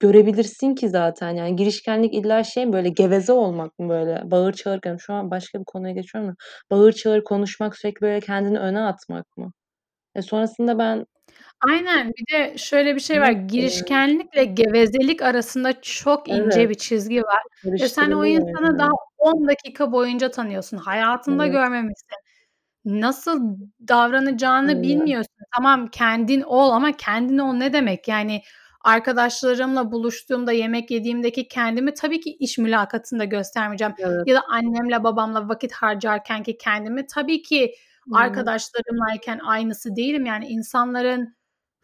[0.00, 1.30] görebilirsin ki zaten.
[1.36, 4.30] Yani girişkenlik illa şey mi, böyle geveze olmak mı böyle?
[4.30, 6.34] Bağır çağır Şu an başka bir konuya geçiyorum da.
[6.70, 9.52] Bağır çağır konuşmak, sürekli böyle kendini öne atmak mı?
[10.14, 11.06] E, sonrasında ben
[11.60, 12.12] Aynen.
[12.18, 16.70] Bir de şöyle bir şey var, girişkenlikle gevezelik arasında çok ince Evet.
[16.70, 17.42] bir çizgi var
[17.80, 18.96] ve sen o Karıştırılıyor insanı daha yani.
[19.18, 20.76] 10 dakika boyunca tanıyorsun.
[20.76, 21.52] Hayatında Evet.
[21.52, 22.16] görmemişsin.
[22.84, 23.40] Nasıl
[23.88, 24.82] davranacağını Aynen.
[24.82, 25.34] bilmiyorsun.
[25.56, 28.08] Tamam, kendin ol ama kendin ol ne demek?
[28.08, 28.42] Yani
[28.84, 34.26] arkadaşlarımla buluştuğumda, yemek yediğimdeki kendimi tabii ki iş mülakatında göstermeyeceğim Evet.
[34.26, 37.74] ya da annemle babamla vakit harcarkenki kendimi tabii ki Evet.
[38.18, 40.26] arkadaşlarımlayken aynısı değilim.
[40.26, 41.36] Yani insanların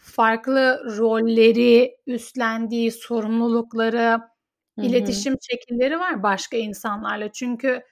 [0.03, 4.21] farklı rolleri, üstlendiği sorumlulukları,
[4.79, 4.87] Hı hı.
[4.87, 7.33] iletişim şekilleri var başka insanlarla.
[7.33, 7.83] Çünkü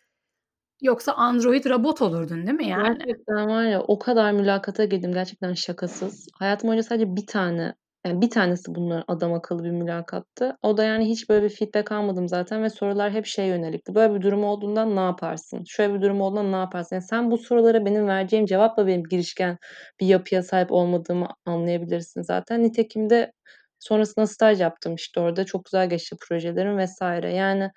[0.83, 2.99] yoksa android robot olurdun, değil mi yani?
[2.99, 6.29] Gerçekten var ya, o kadar mülakata girdim, gerçekten şakasız.
[6.35, 7.75] Hayatım boyunca sadece 1 tane,
[8.06, 10.56] yani 1 tanesi bunlar adamakıllı bir mülakattı.
[10.62, 14.14] O da yani hiç böyle bir feedback almadım zaten ve sorular hep şeye yönelikti: "Böyle
[14.14, 15.64] bir durum olduğunda ne yaparsın?
[15.68, 19.58] Şöyle bir durum olduğunda ne yaparsın?" Yani sen bu sorulara benim vereceğim cevapla benim girişken
[20.00, 22.62] bir yapıya sahip olmadığımı anlayabilirsin zaten.
[22.62, 23.32] Nitekim de
[23.78, 25.44] sonrasında staj yaptım, işte, orada.
[25.46, 27.00] Çok güzel geçti projelerim vs.
[27.34, 27.70] Yani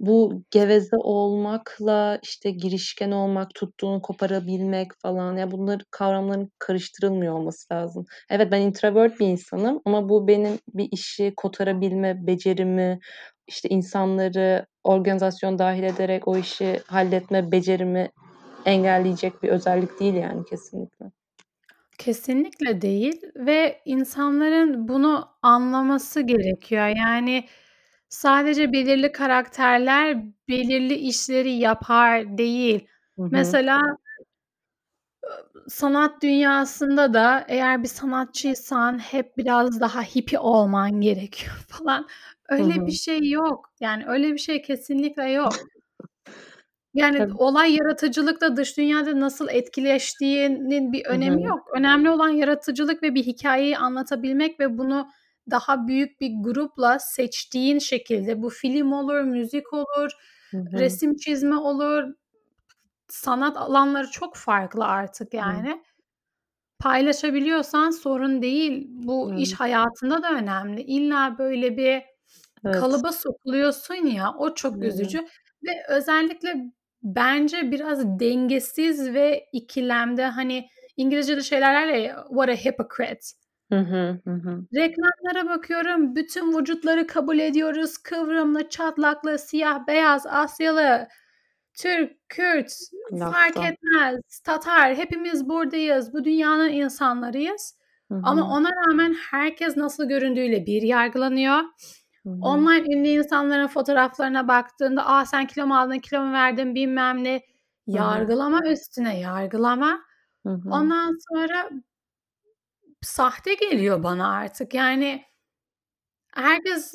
[0.00, 8.04] bu geveze olmakla, işte, girişken olmak, tuttuğunu koparabilmek falan, ya bunlar kavramların karıştırılmıyor olması lazım.
[8.30, 12.98] Evet, ben introvert bir insanım ama bu benim bir işi kotarabilme becerimi,
[13.46, 18.10] işte, insanları organizasyona dâhil ederek o işi halletme becerimi
[18.66, 21.06] engelleyecek bir özellik değil yani kesinlikle.
[21.98, 26.86] Kesinlikle değil ve insanların bunu anlaması gerekiyor.
[26.86, 27.44] Yani
[28.14, 32.86] sadece belirli karakterler belirli işleri yapar değil.
[33.18, 33.28] Hı hı.
[33.32, 33.80] Mesela
[35.68, 42.06] sanat dünyasında da eğer bir sanatçıysan hep biraz daha hippie olman gerekiyor falan.
[42.48, 42.96] Öyle bir hı.
[42.96, 43.72] şey yok.
[43.80, 45.52] Yani öyle bir şey kesinlikle yok.
[46.94, 47.34] Yani Tabii.
[47.34, 51.46] olay yaratıcılıkla dış dünyada nasıl etkileştiğinin bir önemi hı.
[51.46, 51.68] yok.
[51.76, 55.08] Önemli olan yaratıcılık ve bir hikâyeyi anlatabilmek ve bunu
[55.50, 60.10] daha büyük bir grupla seçtiğin şekilde bu film olur, müzik olur,
[60.52, 60.78] Hı hı.
[60.78, 62.04] resim çizme olur,
[63.08, 65.50] sanat alanları çok farklı artık Hı.
[65.50, 65.82] yani.
[66.80, 68.86] Paylaşabiliyorsan sorun değil.
[68.88, 69.60] Bu iş Evet.
[69.60, 70.82] hayatında da önemli.
[70.82, 72.02] İlla böyle bir
[72.64, 72.86] Evet.
[72.86, 75.18] kalıba sokuluyorsun ya, o çok üzücü
[75.64, 76.56] ve özellikle
[77.02, 83.26] bence biraz dengesiz ve ikilemde, hani, İngilizce'de şey derler ya, "What a hypocrite."
[83.72, 84.20] Hı hı.
[84.24, 84.64] Hı hı.
[84.74, 87.98] Reklamlara bakıyorum, bütün vücutları kabul ediyoruz.
[87.98, 91.08] Kıvrımlı, çatlaklı, siyah, beyaz, Asyalı,
[91.74, 92.72] Türk, Kürt
[93.32, 93.64] fark Lafta.
[93.64, 96.12] etmez, Tatar hepimiz buradayız.
[96.14, 97.78] Bu dünyanın insanlarıyız
[98.10, 98.44] Hı ama hı.
[98.44, 101.58] ona rağmen herkes nasıl göründüğüyle bir yargılanıyor.
[102.22, 102.34] Hı hı.
[102.42, 107.42] Online ünlü insanların fotoğraflarına baktığında, "A, sen kilo mu aldın, kilo mu verdin?" bilmem ne.
[107.92, 107.98] Hı hı.
[107.98, 110.00] Yargılama üstüne yargılama.
[110.46, 110.70] Hı hı.
[110.70, 111.70] Ondan sonra
[113.04, 114.74] sahte geliyor bana artık.
[114.74, 115.24] Yani
[116.34, 116.94] herkes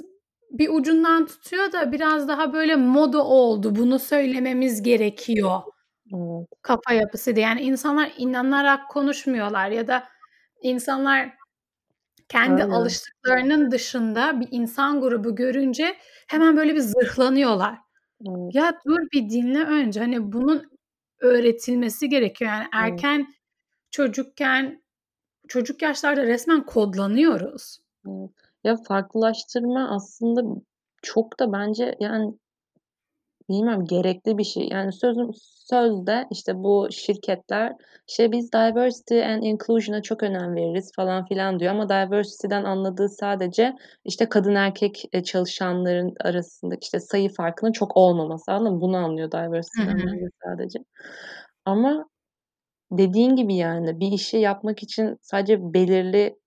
[0.51, 5.61] bir ucundan tutuyor da biraz daha böyle moda oldu, bunu söylememiz gerekiyor
[6.13, 6.47] Evet.
[6.61, 7.45] kafa yapısı diye.
[7.45, 10.03] Yani insanlar inanarak konuşmuyorlar ya da
[10.61, 11.39] insanlar
[12.29, 12.73] Kendi Aynen.
[12.73, 15.95] alıştıklarının dışında bir insan grubu görünce
[16.27, 17.77] hemen böyle bir zırhlanıyorlar.
[18.21, 18.55] Evet.
[18.55, 19.99] Ya dur bir dinle önce.
[19.99, 20.63] Hani bunun
[21.19, 22.51] öğretilmesi gerekiyor.
[22.51, 22.73] Yani Evet.
[22.73, 23.27] erken
[23.91, 24.83] çocukken
[25.49, 27.79] çocuk yaşlarda resmen kodlanıyoruz.
[28.63, 30.61] Ya farklılaştırma aslında
[31.01, 32.33] çok da bence yani
[33.49, 34.67] bilmiyorum gerekli bir şey.
[34.71, 35.29] Yani sözüm
[35.69, 37.73] sözde işte bu şirketler
[38.07, 43.75] işte biz diversity and inclusion'a çok önem veririz falan filan diyor ama diversity'den anladığı sadece
[44.05, 48.81] işte kadın erkek e, çalışanların arasındaki işte sayı farkının çok olmaması anladın mı?
[48.81, 50.29] Bunu anlıyor diversity'den hı.
[50.43, 50.79] sadece.
[51.65, 52.08] Ama
[52.91, 56.39] dediğin gibi yani bir işi yapmak için sadece belirli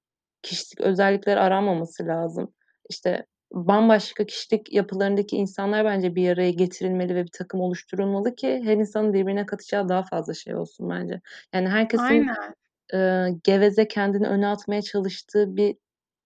[0.42, 2.54] kişilik özellikler aranmaması lazım.
[2.90, 8.76] İşte bambaşka kişilik yapılarındaki insanlar bence bir araya getirilmeli ve bir takım oluşturulmalı ki her
[8.76, 11.20] insanın birbirine katacağı daha fazla şey olsun bence.
[11.54, 12.54] Yani herkesin Aynen.
[12.94, 15.76] eee, geveze kendini öne atmaya çalıştığı bir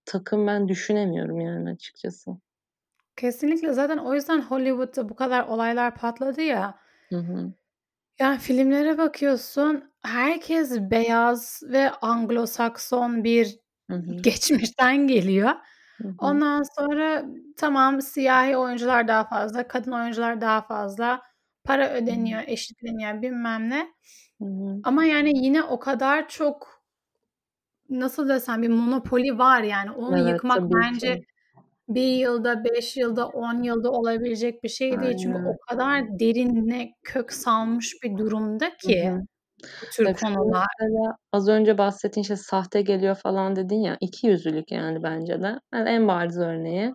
[0.05, 2.31] takım ben düşünemiyorum yani açıkçası.
[3.15, 3.73] Kesinlikle.
[3.73, 6.79] Zaten o yüzden Hollywood'da bu kadar olaylar patladı ya.
[7.11, 7.53] Hı hı.
[8.19, 14.25] Ya filmlere bakıyorsun, herkes beyaz ve Anglo-Sakson bir Hı hı.
[14.25, 15.51] geçmişten geliyor.
[16.01, 16.17] Hı hı.
[16.17, 17.25] Ondan sonra
[17.57, 21.21] tamam siyahi oyuncular daha fazla, kadın oyuncular daha fazla,
[21.63, 22.17] para Hı hı.
[22.17, 23.93] ödeniyor, eşitleniyor bilmem ne.
[24.41, 24.83] Hı hı.
[24.83, 26.81] Ama yani yine o kadar çok
[27.89, 29.91] nasıl desem bir monopoli var yani.
[29.91, 31.25] Onu Evet, yıkmak tabii bence ki.
[31.89, 35.17] 1 yılda, 5 yılda, 10 yılda olabilecek bir şey değil.
[35.17, 35.49] Çünkü Aynen.
[35.49, 39.21] o kadar derine kök salmış bir durumda ki hı.
[39.81, 40.65] bu tür çünkü konular.
[40.79, 45.59] mesela az önce bahsettiğin işte sahte geliyor falan dedin ya, ikiyüzlülük yani bence de.
[45.73, 46.93] Yani en bariz örneği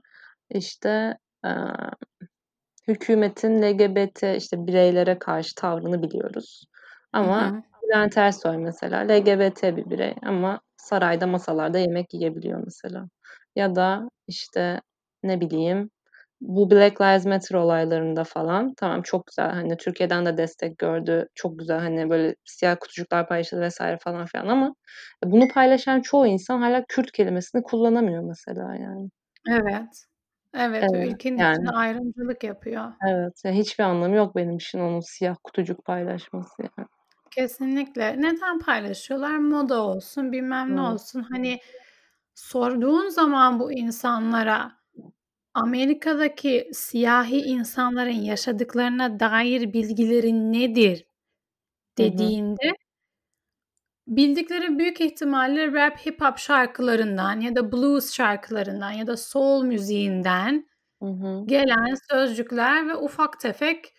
[0.51, 1.51] işte, eee,
[2.89, 6.65] hükümetin LGBT işte bireylere karşı tavrını biliyoruz.
[7.13, 7.63] Ama hı.
[7.83, 13.09] Bülent Ersoy mesela LGBT bir birey ama sarayda masalarda yemek yiyebiliyor mesela.
[13.57, 14.81] Ya da işte
[15.23, 15.91] ne bileyim
[16.41, 21.29] bu Black Lives Matter olaylarında falan tamam çok güzel hani Türkiye'den de destek gördü.
[21.35, 24.75] Çok güzel hani böyle siyah kutucuklar paylaşıldı vesaire falan filan ama
[25.25, 29.09] bunu paylaşan çoğu insan hâlâ Kürt kelimesini kullanamıyor mesela yani.
[29.51, 30.05] Evet.
[30.55, 31.71] Evet ve Evet, ülkenin içinde yani.
[31.71, 32.93] ayrımcılık yapıyor.
[33.09, 36.89] Evet, ya hiçbir anlamı yok benim için onun siyah kutucuk paylaşması yani.
[37.31, 38.15] Kesinlikle.
[38.21, 39.37] Neden paylaşıyorlar?
[39.39, 41.27] Moda olsun, bilmem ne olsun.
[41.33, 41.59] Hani
[42.35, 44.73] sorduğun zaman bu insanlara
[45.55, 51.07] Amerika'daki siyahi insanların yaşadıklarına dair bilgileri nedir
[51.99, 52.35] Hı hı.
[52.39, 52.73] dediğinde
[54.07, 60.67] bildikleri büyük ihtimalle rap, hip hop şarkılarından ya da blues şarkılarından ya da soul müziğinden
[61.03, 61.45] Hı hı.
[61.47, 63.95] gelen sözcükler ve ufak tefek,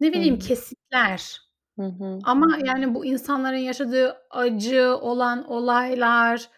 [0.00, 0.38] ne Hı bileyim, hı.
[0.38, 1.40] kesitler.
[1.78, 2.18] Hı hı.
[2.24, 6.50] Ama yani bu insanların yaşadığı acı olan olaylar,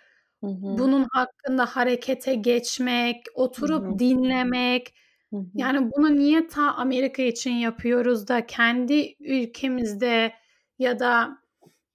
[0.47, 0.79] Hı hı.
[0.79, 3.99] bunun hakkında harekete geçmek, Hı oturup hı.
[3.99, 4.95] dinlemek,
[5.33, 5.45] Hı hı.
[5.55, 10.33] yani bunu niye ta Amerika için yapıyoruz da kendi ülkemizde
[10.79, 11.39] ya da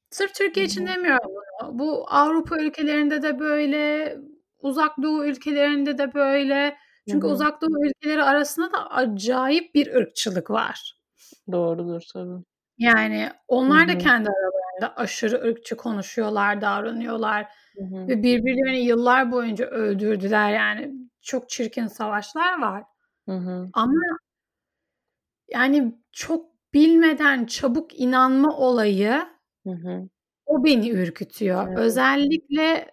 [0.10, 0.88] sırf Hı Türkiye için hı.
[0.88, 1.80] demiyorum bunu.
[1.80, 4.16] Bu Avrupa ülkelerinde de böyle,
[4.60, 6.70] Uzak Doğu ülkelerinde de böyle.
[6.70, 6.76] Hı
[7.12, 7.32] Çünkü hı.
[7.32, 11.02] Uzak Doğu ülkeleri arasında da acayip bir ırkçılık var.
[11.52, 12.44] Doğrudur tabii.
[12.78, 13.98] Yani Hı onlar da hı.
[13.98, 18.08] kendi aralarında aşırı ırkçı konuşuyorlar, davranıyorlar Hı hı.
[18.08, 20.94] ve birbirlerini yıllar boyunca öldürdüler yani.
[21.22, 22.84] Çok çirkin savaşlar var.
[23.30, 23.70] Hı hı.
[23.74, 24.02] Ama
[25.54, 29.22] yani çok bilmeden çabuk inanma olayı
[29.64, 30.10] Hı hı.
[30.46, 31.68] o beni ürkütüyor.
[31.68, 31.78] Evet.
[31.78, 32.92] Özellikle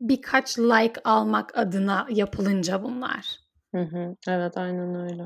[0.00, 3.38] birkaç like almak adına yapılınca bunlar.
[3.74, 4.16] Hı hı.
[4.28, 5.24] Evet, aynen öyle.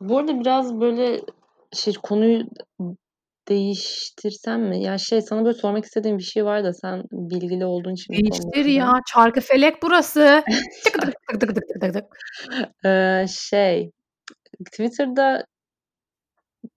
[0.00, 1.20] Bu arada biraz böyle
[1.72, 2.46] şey konuyu
[3.48, 4.82] değiştirsem mi?
[4.82, 8.18] Ya, şey, sana böyle sormak istediğim bir şey var da sen bilgili olduğun için bu
[8.18, 8.70] Değiştir konularda.
[8.70, 10.44] ya, Çarkıfelek burası.
[10.84, 12.04] Tık tık tık tık tık tık tık.
[12.84, 13.90] Eee, şey,
[14.66, 15.44] Twitter'da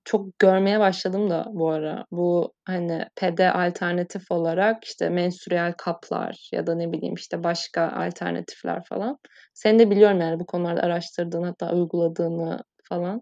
[0.06, 2.06] çok görmeye başladım da bu ara.
[2.12, 8.84] Bu, hani, pede alternatif olarak, işte, menstrüel kaplar ya da ne bileyim, işte, başka alternatifler
[8.84, 9.18] falan.
[9.54, 13.22] Seni de biliyorum yani bu konularda araştırdığını hatta uyguladığını falan.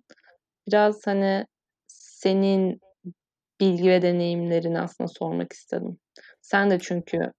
[0.68, 1.46] Biraz, hani,
[1.88, 2.80] senin
[3.60, 5.98] bilgi ve deneyimlerini aslında sormak istedim.
[6.42, 7.32] Sen de çünkü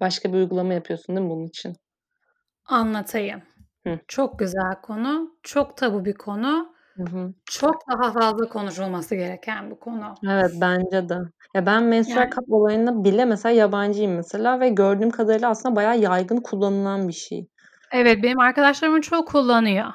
[0.00, 1.76] başka bir uygulama yapıyorsun değil mi bunun için?
[2.64, 3.42] Anlatayım.
[3.86, 3.98] Hıh.
[4.08, 7.34] Çok güzel konu, çok tabu bir konu, Hı hı.
[7.50, 10.14] çok daha fazla konuşulması gereken bir konu.
[10.24, 11.18] Evet, bence de.
[11.54, 15.98] Ya, ben menstrüel Yani kap olayına bile mesela yabancıyım mesela ve gördüğüm kadarıyla aslında bayağı
[15.98, 17.48] yaygın kullanılan bir şey.
[17.92, 19.86] Evet, benim arkadaşlarımın çoğu kullanıyor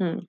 [0.00, 0.20] Hıı.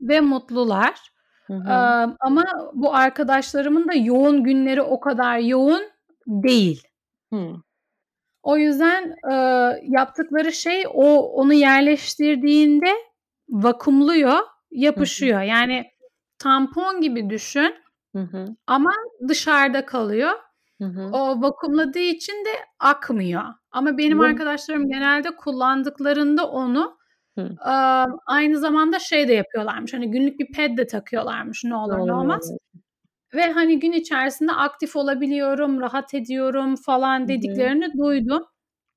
[0.00, 1.11] ve mutlular.
[1.52, 2.16] Hı hı.
[2.20, 5.82] Ama bu arkadaşlarımın da yoğun günleri o kadar yoğun
[6.26, 6.82] değil.
[7.32, 7.52] Hıı.
[8.42, 9.14] O yüzden,
[9.82, 12.90] yaptıkları şey o onu yerleştirdiğinde
[13.48, 14.44] vakumluyor, Hı hı.
[14.70, 15.40] yapışıyor.
[15.42, 15.84] Yani
[16.38, 17.74] tampon gibi düşün
[18.16, 18.44] Hı hı.
[18.66, 18.90] ama
[19.28, 20.30] dışarıda kalıyor.
[20.80, 21.10] Hı hı.
[21.12, 23.42] O vakumladığı için de akmıyor.
[23.72, 26.96] Ama benim Bu arkadaşlarım genelde kullandıklarında onu,
[27.38, 27.58] Hı.
[27.66, 32.12] eee, aynı zamanda şey de yapıyorlarmış, hani günlük bir ped de takıyorlarmış ne olur ne
[32.12, 32.52] olmaz.
[33.34, 37.28] Ve hani gün içerisinde aktif olabiliyorum, rahat ediyorum falan Hı hı.
[37.28, 38.44] dediklerini duydum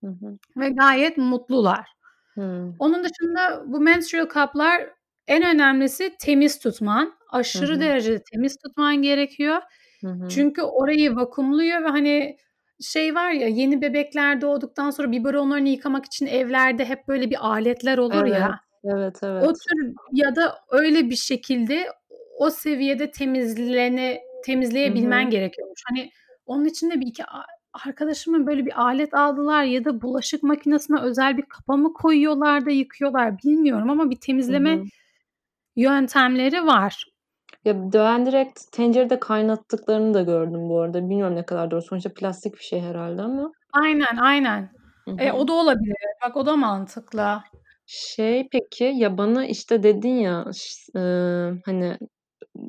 [0.04, 0.38] Hı hı.
[0.58, 1.88] ve gayet mutlular.
[2.36, 2.76] Hıı.
[2.80, 4.89] Onun dışında bu menstrual cup'lar
[5.28, 7.13] en önemlisi temiz tutman.
[7.54, 7.80] Hı Aşırı hı.
[7.82, 9.62] derecede temiz tutman gerekiyor.
[10.04, 10.28] Hı hı.
[10.30, 12.38] Çünkü orayı vakumluyor ve hani
[12.82, 17.98] şey var ya, yeni bebekler doğduktan sonra biberonlarını yıkamak için evlerde hep böyle bir aletler
[17.98, 18.60] olur Evet, ya.
[18.84, 19.56] evet, O evet.
[19.56, 21.88] tür ya da öyle bir şekilde
[22.40, 25.30] o seviyede temizlene temizleyebilmen hı.
[25.30, 25.82] gerekiyormuş.
[25.90, 26.12] Hani
[26.46, 27.24] onun için de bir iki
[27.86, 32.70] arkadaşımın böyle bir alet aldılar ya da bulaşık makinesine özel bir kapa mı koyuyorlar da
[32.70, 34.84] yıkıyorlar bilmiyorum ama bir temizleme hı.
[35.76, 37.14] yöntemleri var.
[37.65, 41.10] Ya, ben direkt tencerede kaynattıklarını da gördüm bu arada.
[41.10, 41.82] Bilmiyorum ne kadar doğru.
[41.82, 43.51] Sonuçta plastik bir şey herhâlde ama.
[43.73, 44.69] Aynen, aynen.
[45.08, 45.47] Hı E, o hı.
[45.47, 45.95] da olabilir.
[46.25, 47.38] Bak o da mantıklı.
[47.86, 50.45] Şey peki, ya, bana, işte, dedin ya,
[50.95, 51.97] ııı, hani,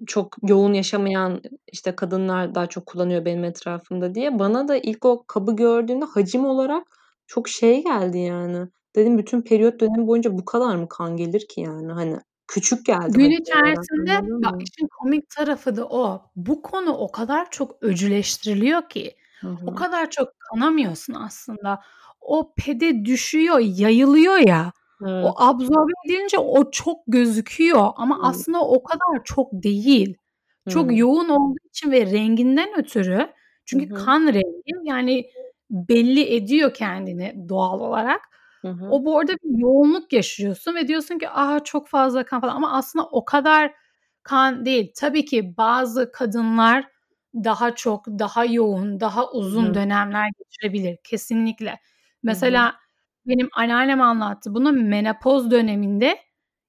[0.07, 1.41] çok yoğun yaşamayan,
[1.73, 4.39] işte, kadınlar daha çok kullanıyor benim etrafımda diye.
[4.39, 6.83] Bana da ilk o kabı gördüğümde hacim olarak
[7.27, 8.69] çok şey geldi yani.
[8.97, 11.93] Dedim bütün periyot dönemi boyunca bu kadar mı kan gelir ki yani?
[11.93, 12.17] Hani
[12.49, 16.31] küçük geldi Gün içerisinde bak işin komik tarafı da o.
[16.37, 19.17] Bu konu o kadar çok öcüleştiriliyor ki.
[19.41, 19.75] Hı O hı.
[19.75, 21.81] kadar çok kanamıyorsun aslında.
[22.21, 24.73] O pede düşüyor, yayılıyor ya,
[25.21, 25.35] o Evet.
[25.39, 28.23] absorbe edilince o çok gözüküyor ama Hıı.
[28.23, 30.17] aslında o kadar çok değil.
[30.69, 30.95] Çok Hıı.
[30.99, 33.29] yoğun olduğu için ve renginden ötürü
[33.73, 33.95] Hı çünkü hı.
[33.95, 35.31] kan rengi, yani
[35.71, 38.21] belli ediyor kendini doğal olarak.
[38.67, 38.87] Hı hı.
[38.89, 42.73] O bu arada bir yoğunluk yaşıyorsun ve diyorsun ki, "A, çok fazla kan." falan ama
[42.73, 43.73] aslında o kadar
[44.23, 44.93] kan değil.
[44.97, 46.89] Tabii ki bazı kadınlar
[47.35, 49.77] daha çok, daha yoğun, daha Hı uzun hı.
[49.77, 51.81] dönemler geçirebilir kesinlikle.
[52.25, 52.67] Hı hı.
[52.67, 52.77] Mesela
[53.27, 54.73] benim anneannem anlattı bunu.
[54.73, 56.19] Menopoz döneminde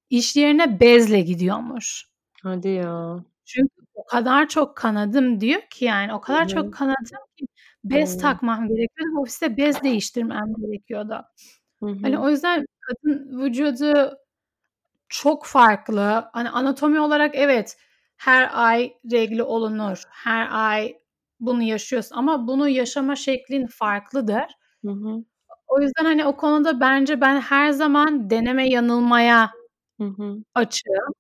[0.10, 2.05] iş yerine bezle gidiyormuş.
[2.43, 3.23] Hadi ya.
[3.45, 6.73] Çünkü o kadar çok kanadım diyor ki yani o Hı kadar çok hı.
[6.73, 7.45] kanadım ki
[7.83, 8.17] bez Hıı.
[8.17, 11.25] takmam gerekiyordu ofiste bez değiştirmem gerekiyordu.
[11.83, 12.21] Hı Hani hı.
[12.21, 14.17] o yüzden kadın vücudu
[15.09, 16.29] çok farklı.
[16.33, 17.77] Hani anatomi olarak evet,
[18.17, 20.95] her ay regl olunur, her ay
[21.39, 24.43] bunu yaşıyorsun ama bunu yaşama şeklin farklıdır.
[24.85, 25.25] Hı hı.
[25.67, 29.51] O yüzden, hani, o konuda bence ben her zaman deneme yanılmaya
[30.01, 30.37] Hı hı.
[30.55, 31.13] açığım.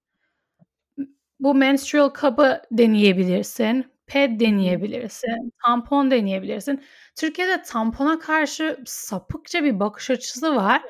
[1.39, 6.83] Bu menstrual cup'ı deneyebilirsin, ped deneyebilirsin, tampon deneyebilirsin.
[7.15, 10.81] Türkiye'de tampona karşı sapıkça bir bakış açısı var.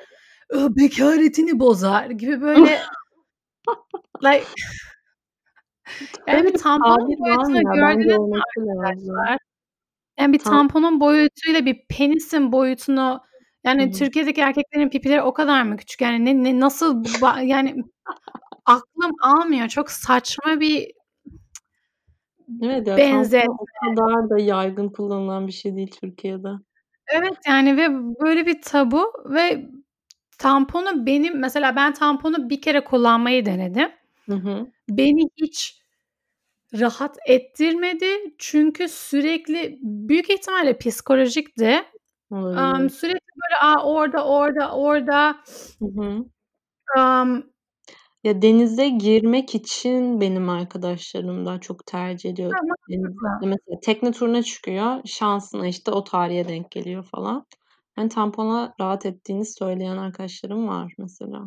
[0.53, 2.79] "Iıı, bekâretini bozar." gibi böyle
[4.23, 4.45] like
[6.27, 6.79] Yani bir mı
[7.19, 9.37] boyutunu gördünüz mü arkadaşlar?
[10.19, 13.21] Yani bir Tam tamponun boyutuyla bir penisin boyutunu
[13.63, 13.91] yani hı.
[13.91, 16.01] Türkiye'deki erkeklerin pipileri o kadar mı küçük?
[16.01, 17.05] Yani ne ne nasıl
[17.43, 17.75] yani
[18.65, 19.67] aklım almıyor.
[19.67, 20.91] Çok saçma bir
[22.61, 23.53] Evet ya, benzetme.
[23.53, 26.49] o kadar da yaygın kullanılan bir şey değil Türkiye'de.
[27.07, 27.87] Evet, yani ve
[28.21, 29.65] böyle bir tabu ve
[30.37, 33.89] tamponu benim mesela ben tamponu bir kere kullanmayı denedim.
[34.25, 34.67] Hı hı.
[34.89, 35.81] Beni hiç
[36.79, 38.05] rahat ettirmedi
[38.37, 41.83] çünkü sürekli büyük ihtimalle psikolojikti.
[42.31, 42.89] Olabilir.
[42.89, 45.37] sürekli böyle, a, orada, orada, orada
[45.79, 46.25] Hı hı.
[46.97, 47.43] Emm
[48.27, 52.51] Ya, denize girmek için benim arkadaşlarım daha çok tercih ediyor.
[52.51, 53.47] Ha, mantıklı.
[53.47, 57.45] mesela tekne turuna çıkıyor, şansına, işte, o tarihe denk geliyor falan.
[57.95, 61.39] Hani, tampona rahat ettiğini söyleyen arkadaşlarım var mesela.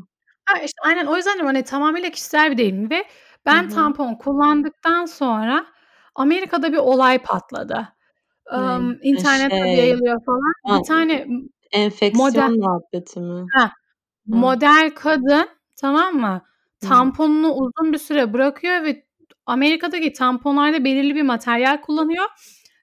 [0.47, 3.05] Ha, işte, aynen o yüzden diyorum, hani, tamamıyla kişisel bir deneyim ve
[3.49, 3.69] Hı ben hı.
[3.69, 5.67] tampon kullandıktan sonra
[6.15, 7.89] Amerika'da bir olay patladı.
[8.57, 8.63] Ne?
[8.63, 10.53] Emm, internette de şey, yayılıyor falan.
[10.65, 11.41] a Bir tane m
[11.73, 13.47] model enfeksiyon muhabbeti mi?
[13.55, 13.71] Heh,
[14.31, 14.37] Hı.
[14.37, 15.49] model kadın,
[15.81, 16.43] tamam mı.
[16.81, 19.05] Tamponunu uzun bir süre bırakıyor ve
[19.47, 22.25] Amerika'daki tamponlarda belirli bir materyal kullanıyor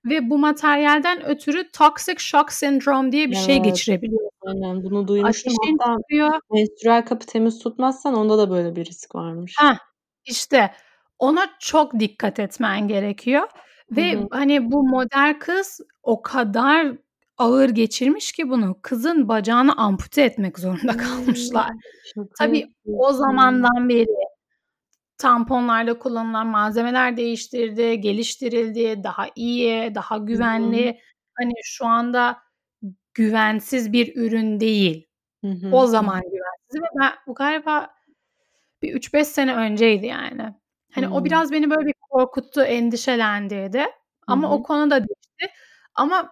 [0.06, 3.66] ve bu materyalden ötürü toxic shock syndrome diye bir şey Evet.
[3.66, 4.30] geçirebiliyorsun.
[4.48, 5.54] Aynen, bunu duymuştum.
[5.54, 6.39] Ateşin Hatta çıkıyor.
[6.52, 9.56] menstrual cup'ı temiz tutmazsan onda da böyle bir risk varmış.
[9.60, 9.78] Heh,
[10.26, 10.72] işte
[11.20, 13.48] ona çok dikkat etmen gerekiyor
[13.91, 14.28] ve, hı.
[14.32, 16.88] hani, bu model kız o kadar
[17.38, 21.72] ağır geçirmiş ki bunu, kızın bacağını ampute etmek zorunda kalmışlar.
[22.16, 24.28] Şaka Tabii o zamandan beri
[25.18, 31.00] tamponlarda kullanılan malzemeler değiştirdi, geliştirildi, daha iyi, daha güvenli.
[31.34, 32.38] Hani, şu anda
[33.14, 35.08] güvensiz bir ürün değil.
[35.72, 37.88] O zaman güvensiz ve ben bu galiba
[38.82, 40.56] bir 3-5 sene önceydi yani.
[40.94, 43.86] Hani o biraz beni böyle bir korkuttu, endişelendirdi
[44.28, 45.56] ama o konu da değişti.
[45.96, 46.32] Ama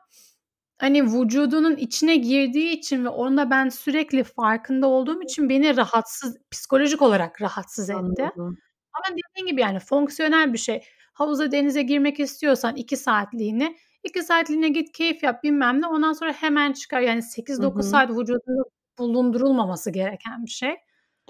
[0.78, 6.38] hani vücudunun içine girdiği için ve onu da ben sürekli farkında olduğum için beni rahatsız,
[6.51, 7.97] psikolojik olarak rahatsız etti.
[7.99, 8.57] Anladım.
[8.93, 10.82] Ama dediğin gibi yani fonksiyonel bir şey.
[11.13, 15.88] Havuza, denize girmek istiyorsan 2 saatliğine, 2 saatliğine git, keyif yap, bilmem ne.
[15.88, 17.01] Ondan sonra hemen çıkar.
[17.01, 17.84] Yani Hı 8-9 hı.
[17.84, 18.63] saat vücudunda
[18.97, 20.76] bulundurulmaması gereken bir şey.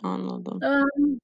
[0.03, 0.59] Anladım.
[0.63, 1.17] Emm,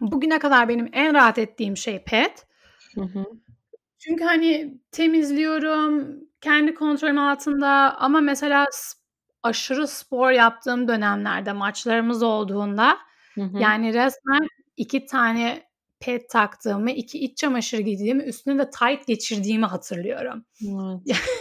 [0.00, 2.46] bugüne kadar benim en rahat ettiğim şey pet.
[2.94, 3.24] Hı hı.
[3.98, 8.98] Çünkü hani temizliyorum, kendi kontrolüm altında ama mesela s
[9.42, 12.98] aşırı spor yaptığım dönemlerde, maçlarımız olduğunda
[13.34, 13.58] Hı hı.
[13.58, 15.62] yani resmen 2 tane
[16.00, 20.44] pet taktığımı, 2 iç çamaşırı giydiğimi, üstüne de tayt geçirdiğimi hatırlıyorum.
[20.62, 21.16] Evet.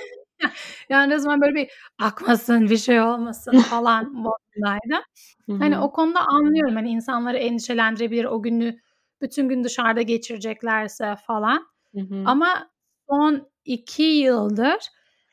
[0.89, 5.03] Yani resmen böyle bir akmasın, bir şey olmasın falan modundaydım.
[5.49, 6.75] Hı Hani o konuda anlıyorum.
[6.75, 8.79] Hani insanları endişelendirebilir o günü
[9.21, 11.67] bütün gün dışarıda geçireceklerse falan.
[11.95, 12.23] Hı hı.
[12.25, 12.69] Ama
[13.09, 14.79] son 2 yıldır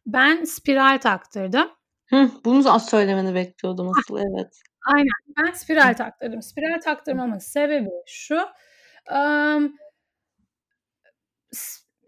[0.06, 1.68] ben spiral taktırdım.
[2.10, 4.62] Hıh, bunu da söylemeni bekliyordum asıl, evet.
[4.94, 5.08] Aynen.
[5.38, 5.52] Ben
[5.82, 5.88] Hı.
[5.90, 6.42] spiral taktırdım.
[6.42, 6.80] Spiral
[7.10, 7.20] Hı.
[7.20, 8.40] taktırmamın sebebi şu: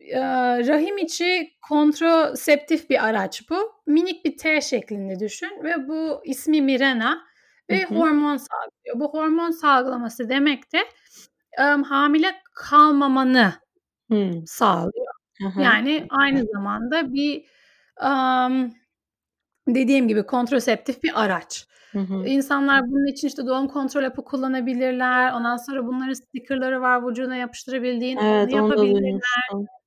[0.01, 3.73] eee, rahim içi kontraseptif bir araç bu.
[3.87, 7.25] Minik bir T şeklinde düşün ve bu ismi Mirena
[7.71, 7.95] Hı ve hı.
[7.95, 9.01] hormon salgılıyor.
[9.01, 10.79] Bu hormon salgılaması demek de,
[11.61, 13.55] emm, hamile kalmamanı
[14.11, 14.47] Hımm.
[14.47, 15.04] sağlıyor.
[15.43, 15.63] Hı hı.
[15.63, 17.45] Yani aynı zamanda bir,
[18.03, 18.71] emm,
[19.69, 21.67] dediğim gibi kontraseptif bir araç.
[21.93, 22.27] Hı hı.
[22.27, 25.33] İnsanlar bunun için işte doğum kontrol hapı kullanabilirler.
[25.33, 29.21] Ondan sonra bunların sticker'ları var vücuduna yapıştırabildiğin, Evet, onu yapabilirler.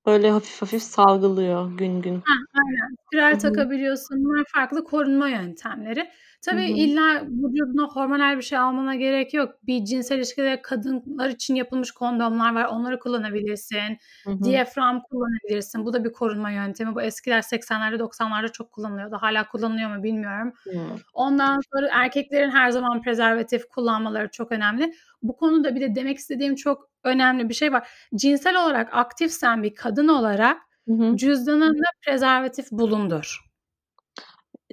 [0.06, 2.16] Böyle hafif hafif salgılıyor gün gün.
[2.16, 2.96] Hah, aynen.
[3.08, 4.24] Spiral takabiliyorsun.
[4.24, 6.10] Bunlar farklı korunma yöntemleri.
[6.46, 6.78] Hı Tabii hı.
[6.78, 9.56] illa vücuduna hormonal bir şey almana gerek yok.
[9.64, 12.66] Bir cinsel ilişkide kadınlar için yapılmış kondomlar var.
[12.66, 13.98] Onları kullanabilirsin.
[14.24, 14.44] Hı hı.
[14.44, 15.86] Diyafram kullanabilirsin.
[15.86, 16.96] Bu da bir korunma yöntemi.
[16.96, 19.16] Bu eskiler 80'lerde 90'larda çok kullanılıyordu.
[19.22, 20.54] Hâlâ kullanılıyor mu bilmiyorum.
[20.64, 21.02] Hımm.
[21.14, 24.94] Ondan sonra erkeklerin her zaman prezervatif kullanmaları çok önemli.
[25.22, 27.88] Bu konuda bir de demek istediğim çok önemli bir şey var.
[28.16, 30.58] Cinsel olarak aktifsen bir kadın olarak
[30.88, 31.18] Hı hı.
[31.18, 33.42] cüzdanında prezervatif bulundur.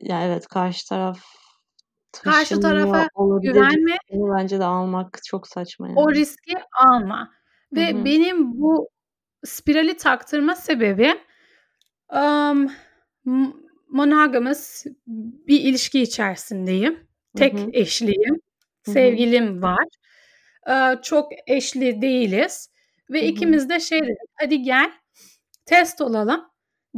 [0.02, 1.18] Ya, evet, karşı taraf
[2.22, 3.08] Karşı tarafa
[3.42, 3.92] güvenme.
[3.92, 6.14] riskini bence de almak çok saçma O yani.
[6.14, 6.52] riski
[6.88, 7.30] alma
[7.72, 8.04] ve hı.
[8.04, 8.88] benim bu
[9.44, 11.18] spirali taktırma sebebim,
[12.14, 12.68] emm,
[13.24, 13.46] m
[13.88, 14.84] monogamous
[15.46, 17.06] bir ilişki içerisindeyim.
[17.36, 17.70] Tek hı.
[17.72, 18.40] eşliyim.
[18.82, 19.84] Sevgilim var.
[20.68, 22.70] Eee, çok eşli değiliz
[23.10, 23.28] ve Hı hı.
[23.28, 24.92] ikimiz de şey dedik, "Hadi gel,
[25.66, 26.44] test olalım.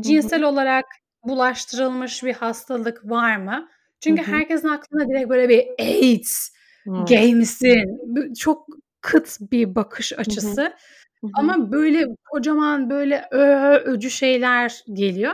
[0.01, 0.85] Cinsel olarak
[1.25, 3.69] bulaştırılmış bir hastalık var mı?"
[4.01, 4.31] Çünkü hı.
[4.31, 6.51] herkesin aklına direkt böyle bir AIDS,
[6.89, 7.09] Evet.
[7.09, 8.35] gay misin?
[8.35, 8.67] Çok
[9.01, 11.31] kıt bir bakış açısı Hı hı.
[11.35, 15.33] ama böyle kocaman, böyle ö öcü şeyler geliyor.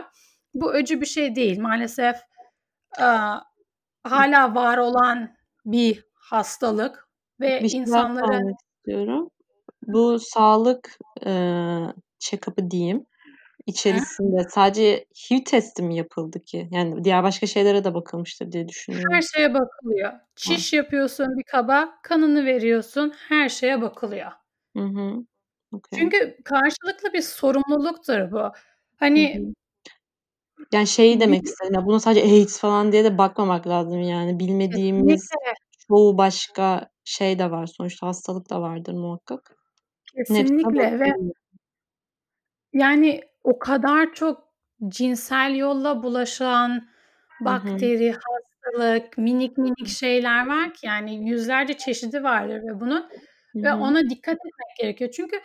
[0.53, 1.59] Bu öcü bir şey değil.
[1.59, 2.15] Maalesef,
[2.99, 3.39] aaa,
[4.03, 5.35] hâlâ var olan
[5.65, 7.07] bir hastalık
[7.41, 9.29] ve Bir şey insanların istiyorum.
[9.87, 13.05] Bu sağlık, eee, check-up'ı diyeyim,
[13.67, 13.71] Hı.
[13.71, 16.67] içerisinde sadece HIV testi mi yapıldı ki?
[16.71, 19.19] Yani diğer başka şeylere de bakılmıştır diye Her düşünüyorum.
[19.35, 20.11] şeye bakılıyor.
[20.35, 24.31] Çiş yapıyorsun bir kaba, kanını veriyorsun, her şeye bakılıyor.
[24.77, 25.13] Hı hı.
[25.73, 25.99] Okay.
[25.99, 28.39] Çünkü karşılıklı bir sorumluluktur bu.
[28.39, 28.51] Hı
[28.97, 29.53] Hani hı.
[30.73, 34.39] Yani şeyi demek istedim, ya buna sadece AIDS falan diye de bakmamak lazım yani.
[34.39, 35.53] Bilmediğimiz Kesinlikle.
[35.87, 37.65] çoğu başka şey de var.
[37.67, 39.55] Sonuçta hastalık da vardır muhakkak.
[40.27, 41.05] Kesinlikle ve.
[42.73, 44.53] Yani o kadar çok
[44.87, 46.87] cinsel yolla bulaşan
[47.41, 53.73] bakteri, hastalık, minik minik şeyler var ki yani yüzlerce çeşidi vardır ve bunun Hı ve
[53.73, 55.11] ona dikkat etmek gerekiyor.
[55.11, 55.37] Çünkü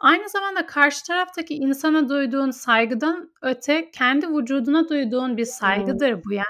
[0.00, 6.44] aynı zamanda karşı taraftaki insana duyduğun saygıdan öte kendi vücuduna duyduğun bir saygıdır bu yani.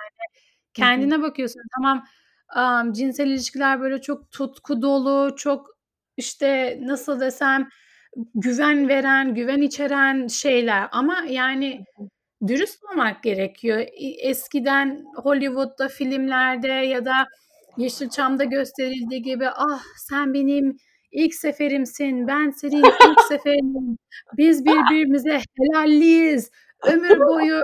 [0.74, 2.04] Kendine bakıyorsun, tamam,
[2.48, 5.66] amm, cinsel ilişkiler böyle çok tutku dolu, çok,
[6.16, 7.68] işte, nasıl desem,
[8.34, 11.84] güven veren, güven içeren şeyler ama yani
[12.46, 13.86] dürüst olmak gerekiyor.
[14.22, 17.12] Eskiden Hollywood'da, filmlerde ya da
[17.76, 20.76] Yeşilçam'da gösterildiği gibi, "Ah, sen benim
[21.12, 23.98] ilk seferimsin, ben senin ilk seferinim,
[24.36, 26.50] biz birbirimize helalliyiz,
[26.82, 27.62] ömür boyu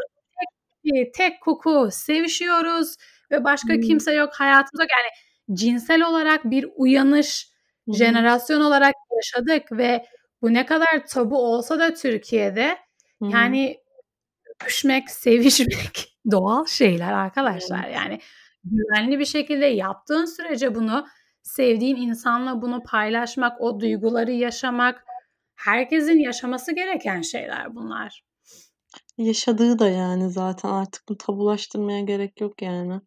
[0.84, 2.96] tek tek koku sevişiyoruz
[3.30, 3.80] ve başka Hıı.
[3.80, 5.10] kimse yok hayatımızda." Yani
[5.58, 7.48] cinsel olarak bir uyanış
[7.88, 7.96] hı.
[7.96, 10.04] jenerasyon olarak yaşadık ve
[10.42, 12.78] bu ne kadar tabu olsa da Türkiye'de
[13.22, 13.30] Hı hı.
[13.30, 13.78] yani
[14.54, 17.84] öpüşmek, sevişmek, doğal şeyler arkadaşlar.
[17.84, 17.96] Evet.
[17.96, 18.20] Yani
[18.64, 21.06] güvenli bir şekilde yaptığın sürece bunu,
[21.42, 25.04] sevdiğin insanla bunu paylaşmak, o duyguları yaşamak,
[25.56, 28.24] herkesin yaşaması gereken şeyler bunlar.
[29.18, 33.00] Yaşadığı da yani zaten artık bunu tabulaştırmaya gerek yok yani.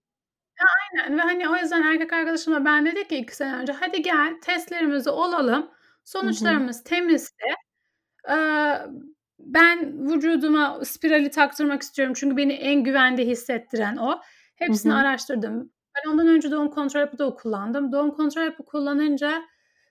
[0.94, 4.34] Aynen ve hani o yüzden erkek arkadaşımla ben dedik ki 2 sene önce, "Hadi gel
[4.42, 5.72] testlerimizi olalım,
[6.20, 6.32] Hı hı.
[6.34, 7.34] sonuçlarımız temizse,
[8.30, 8.82] eee,
[9.39, 14.20] ben vücuduma spirali taktırmak istiyorum çünkü beni en güvende hissettiren o." Hı
[14.66, 14.97] Hepsini hı.
[14.97, 15.74] araştırdım.
[15.97, 17.91] Ben ondan önce doğum kontrol hapı da kullandım.
[17.91, 19.43] Doğum kontrol hapı kullanınca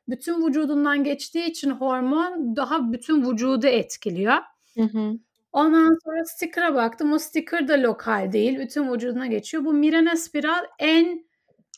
[0.08, 4.34] bütün vücudundan geçtiği için hormon daha bütün vücudu etkiliyor.
[4.76, 5.18] Hı hı.
[5.52, 7.12] Ondan sonra sticker'a baktım.
[7.12, 9.64] O sticker da lokal değil, bütün vücuduna geçiyor.
[9.64, 11.24] Bu Mirena spiral en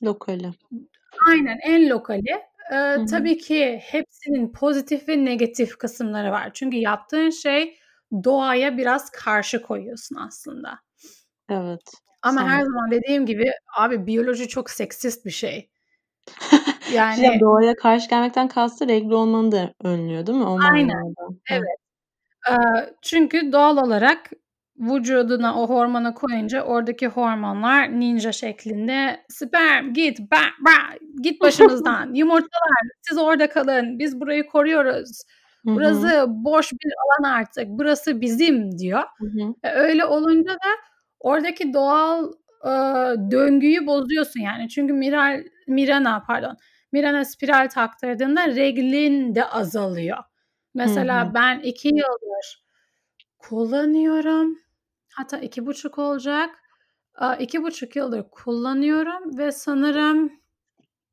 [0.02, 0.52] Lokali.
[1.28, 2.42] Aynen, en lokali.
[2.72, 3.06] Hı.
[3.10, 6.50] tabii ki hepsinin pozitif ve negatif kısımları var.
[6.54, 7.78] Çünkü yaptığın şey
[8.24, 10.78] doğaya biraz karşı koyuyorsun aslında.
[11.48, 11.80] Evet,
[12.22, 12.72] Ama her sandım.
[12.72, 13.44] zaman dediğim gibi
[13.78, 15.70] abi biyoloji çok seksist bir şey.
[16.94, 20.44] Yani doğaya karşı gelmekten kastı renkli olmanı da önlüyor değil mi?
[20.44, 21.36] O Aynen, manada.
[21.50, 21.78] Evet.
[22.48, 24.30] Eee, çünkü doğal olarak
[24.82, 30.72] vücuduna o hormonu koyunca oradaki hormonlar ninja şeklinde "Sperm git, ba ba
[31.22, 35.22] git başımızdan, yumurtalar siz orada kalın, biz burayı koruyoruz,
[35.64, 35.74] Hı hı.
[35.76, 39.02] burası boş bir alan artık, burası bizim." diyor.
[39.18, 39.54] Hı hı.
[39.62, 40.68] E, öyle olunca da
[41.20, 42.32] oradaki doğal,
[42.64, 44.68] eee, döngüyü bozuyorsun yani.
[44.68, 46.56] Çünkü miral Mirena pardon,
[46.92, 50.16] Mirena spiral taktırdığında reglin de azalıyor.
[50.16, 50.24] Hı hı.
[50.74, 52.64] Mesela ben 2 yıldır
[53.38, 54.58] kullanıyorum.
[55.16, 56.50] Hatta 2,5 olacak.
[57.14, 60.32] Aaa, 2,5 yıldır kullanıyorum ve sanırım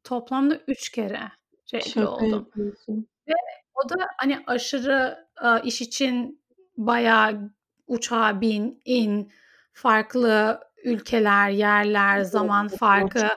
[0.04, 1.20] toplamda 3 kere
[1.66, 3.08] Şaka oldum yapıyorsun.
[3.28, 3.34] ve
[3.74, 5.28] o da hani aşırı,
[5.64, 6.42] iş için
[6.78, 7.52] bayağı
[7.88, 9.32] uçağa bin, in,
[9.74, 13.28] farklı ülkeler, yerler, zaman O farkı.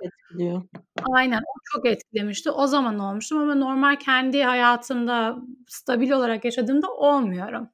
[1.13, 2.51] Aynen, o çok etkilemişti.
[2.51, 5.37] O zaman olmuştum ama normal kendi hayatımda
[5.69, 7.69] stabil olarak yaşadığımda olmuyorum.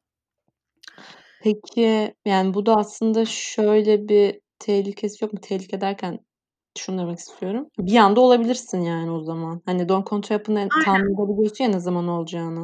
[1.43, 5.41] Peki, yani bu da aslında şöyle bir tehlikesi yok mu?
[5.43, 6.18] Tehlike derken
[6.78, 7.66] şunu demek istiyorum.
[7.78, 9.62] Bir anda olabilirsin yani o zaman.
[9.66, 10.68] Hani doğum kontrol hapını Aynen.
[10.84, 12.61] tahmin edebiliyorsun ya ne zaman olacağını.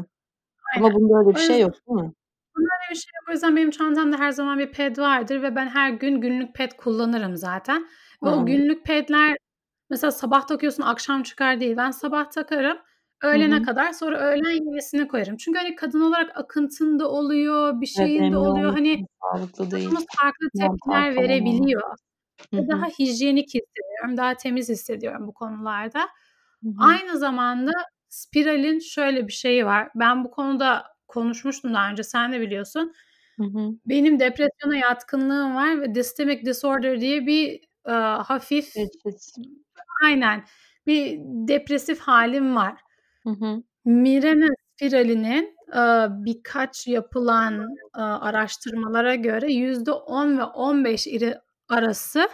[0.77, 0.95] Ama Aynen.
[0.95, 2.13] bunda öyle bir O şey yüzden yok, değil mi?
[2.57, 3.29] bunda öyle bir şey yok.
[3.29, 6.73] O yüzden benim çantamda her zaman bir ped vardır ve ben her gün günlük ped
[6.73, 7.89] kullanırım zaten
[8.25, 9.37] ve o günlük pedler
[9.91, 11.77] mesela sabah takıyorsun akşam çıkar değil.
[11.77, 12.79] Ben sabah takarım,
[13.23, 13.63] öğlene hı.
[13.63, 15.37] kadar, sonra öğlen yenisini koyarım.
[15.37, 18.73] Çünkü hani kadın olarak akıntın da oluyor, bir Evet, şeyin de emin oluyor.
[18.73, 19.91] Hani sağlıklı değil.
[20.23, 21.83] farklı tepkiler verebiliyor
[22.55, 22.69] Hı ve hı.
[22.69, 26.01] daha hijyenik hissediyorum, daha temiz hissediyorum bu konularda.
[26.63, 26.75] Hı hı.
[26.79, 27.73] Aynı zamanda
[28.09, 29.91] spiralin şöyle bir şeyi var.
[29.95, 32.95] Ben bu konuda konuşmuştum daha önce, sen de biliyorsun.
[33.39, 33.79] Hı hı.
[33.87, 39.35] Benim depresyona yatkınlığım var ve dystemic disorder diye bir, aaa, hafif Teşhis.
[40.05, 40.45] Aynen,
[40.87, 42.81] bir depresif hâlim var.
[43.25, 43.63] Hı hı.
[43.85, 45.57] Mirena spiralinin,
[46.25, 52.29] birkaç yapılan, araştırmalara göre %10 ve 15 iri arası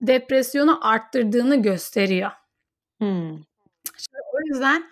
[0.00, 2.30] depresyonu arttırdığını gösteriyor.
[2.98, 3.44] Hımm.
[3.98, 4.84] İşte o yüzden,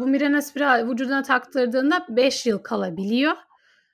[0.00, 3.32] bu Mirena spiral vücuduna taktırdığında 5 yıl kalabiliyor.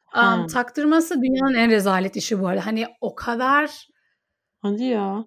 [0.07, 0.47] He.
[0.47, 2.67] taktırması dünyanın en rezalet işi bu arada.
[2.67, 3.89] Hani o kadar
[4.63, 5.25] Hadi ya.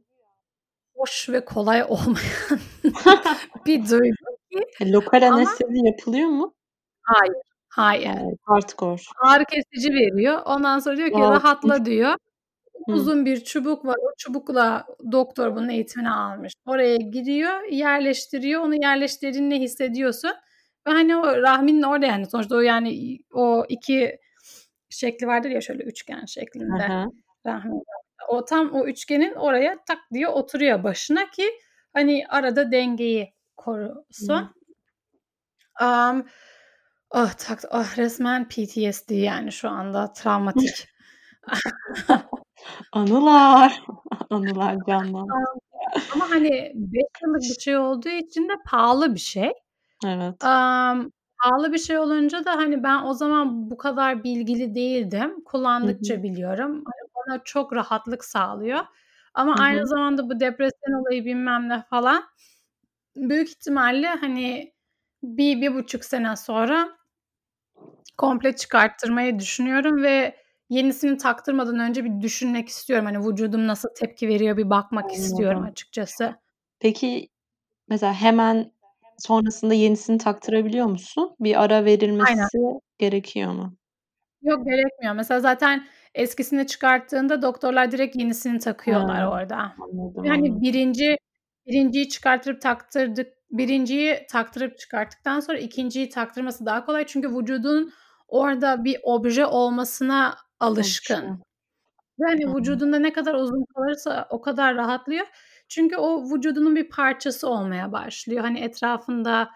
[0.95, 2.59] hoş ve kolay olmayan
[3.65, 4.38] bir duygu
[4.81, 6.53] lokal ama anestezi yapılıyor mu?
[7.01, 7.33] Hayır,
[7.69, 8.37] hayır.
[8.43, 9.01] Hardcore.
[9.27, 10.41] Ağrı kesici veriyor.
[10.45, 12.15] Ondan sonra diyor ki A, rahatla diyor.
[12.87, 12.93] Hı.
[12.93, 13.95] Uzun bir çubuk var.
[13.95, 16.53] O çubukla doktor bunun eğitimini almış.
[16.65, 18.61] Oraya giriyor, yerleştiriyor.
[18.61, 20.31] Onu yerleştirdiğinde hissediyorsun
[20.87, 24.17] ve hani o rahminin orada yani sonuçta o yani o 2
[24.89, 27.09] şekli vardır ya şöyle üçgen şeklinde
[27.45, 27.83] rahmin.
[28.29, 31.51] O tam o üçgenin oraya tak diye oturuyor başına ki
[31.93, 33.33] hani arada dengeyi
[33.65, 33.65] Hıı.
[33.65, 34.49] korusun.
[35.79, 36.23] Amm,
[37.11, 40.89] ah, tak ah, resmen PTSD yani şu anda travmatik.
[42.91, 43.83] Anılar,
[44.29, 45.33] anılar canlandı.
[46.13, 49.51] Ama hani 5 yıllık bir şey olduğu için de pahalı bir şey.
[50.05, 50.43] Evet.
[50.43, 51.11] Amm,
[51.43, 55.43] pahalı bir şey olunca da hani ben o zaman bu kadar bilgili değildim.
[55.43, 56.71] Kullandıkça biliyorum.
[56.71, 58.79] Hani bana çok rahatlık sağlıyor
[59.33, 62.23] ama Hı aynı zamanda bu depresyon olayı bilmem ne falan
[63.19, 64.73] büyük ihtimalle hani
[65.23, 66.89] 1-1,5 sene sonra
[68.17, 70.35] komple çıkarttırmayı düşünüyorum ve
[70.69, 73.05] yenisini taktırmadan önce bir düşünmek istiyorum.
[73.05, 76.35] Hani vücudum nasıl tepki veriyor bir bakmak istiyorum açıkçası.
[76.79, 77.29] Peki,
[77.87, 78.71] mesela hemen
[79.17, 81.35] sonrasında yenisini taktırabiliyor musun?
[81.39, 81.85] Bir ara Aynen.
[81.85, 82.57] verilmesi
[82.97, 83.75] gerekiyor mu?
[84.41, 85.13] Yok, gerekmiyor.
[85.15, 89.55] Mesela zaten eskisini çıkarttığında doktorlar direkt yenisini takıyorlar Ha, orada.
[89.79, 90.61] anladım, Yani anladım.
[90.61, 91.17] 1'inci
[91.69, 97.05] 1'inciyi çıkarttırıp taktırdık 1'inciyi taktırıp çıkarttıktan sonra 2'nciyi taktırması daha kolay.
[97.05, 97.91] Çünkü vücudun
[98.27, 101.41] orada bir obje olmasına alışkın.
[102.49, 102.55] Hı.
[102.55, 105.25] vücudunda ne kadar uzun kalırsa o kadar rahatlıyor.
[105.67, 108.41] Çünkü o vücudunun bir parçası olmaya başlıyor.
[108.41, 109.49] Hani etrafında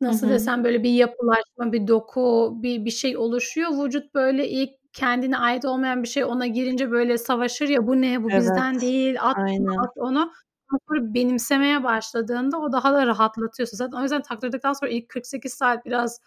[0.00, 0.30] nasıl hı.
[0.30, 3.84] desem böyle bir yapılaşma, bir doku, bir bir şey oluşuyor.
[3.84, 8.22] Vücut böyle ilk kendine ait olmayan bir şey ona girince böyle savaşır ya, "Bu ne?
[8.22, 9.16] Bu bizden Evet, değil.
[9.20, 9.66] At aynen.
[9.78, 10.32] at onu."
[10.88, 13.76] Sonra benimsemeye başladığında o daha da rahatlatıyorsun.
[13.76, 16.20] Zaten o yüzden taktırdıktan sonra ilk 48 saat biraz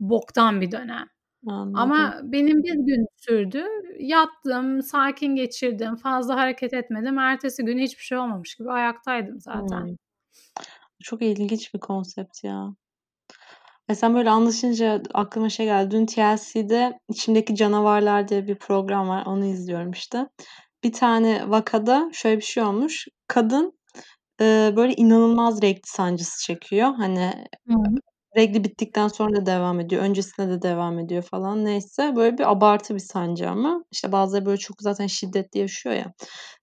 [0.00, 1.06] boktan bir dönem.
[1.48, 1.80] Anladım.
[1.82, 3.64] Ama benim 1 gün sürdü.
[4.00, 7.18] Yattım, sakin geçirdim, fazla hareket etmedim.
[7.18, 9.86] Ertesi gün hiçbir şey olmamış gibi ayaktaydım zaten.
[9.86, 9.96] Hımm.
[11.04, 12.76] Çok ilginç bir konsept ya.
[13.88, 15.90] Ya, sen böyle anlatınca aklıma şey geldi.
[15.90, 19.26] Dün TLC'de "İçimdeki Canavarlar" diye bir program var.
[19.26, 20.28] Onu izliyorum işte.
[20.84, 23.06] Bir tane vakada şöyle bir şey olmuş.
[23.28, 23.72] Kadın,
[24.40, 26.94] eee, böyle inanılmaz regl sancısı çekiyor.
[26.94, 27.20] Hani,
[27.68, 27.84] Hı hı.
[28.36, 30.02] regli bittikten sonra da devam ediyor.
[30.02, 32.16] Öncesinde de devam ediyor falan neyse.
[32.16, 33.84] Böyle bir abartı bir sancı ama.
[33.92, 36.12] İşte bazıları böyle çok zaten şiddetli yaşıyor ya.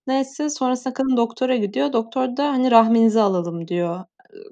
[0.08, 1.94] Neyse sonrasında kadın doktora gidiyor.
[1.94, 4.06] Doktor da hani "Rahminizi alalım." diyor.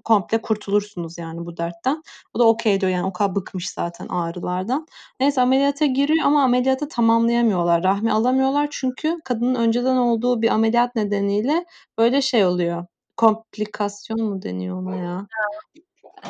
[0.03, 2.03] "Komple kurtulursunuz yani bu dertten."
[2.33, 4.87] O da okay diyor yani o kadar bıkmış zaten ağrılardan.
[5.19, 7.83] Neyse ameliyata giriyor ama ameliyatı tamamlayamıyorlar.
[7.83, 11.65] Rahmi alamıyorlar çünkü kadının önceden olduğu bir ameliyat nedeniyle
[11.97, 12.85] böyle şey oluyor.
[13.17, 15.27] Komplikasyon mu deniyor ona ya?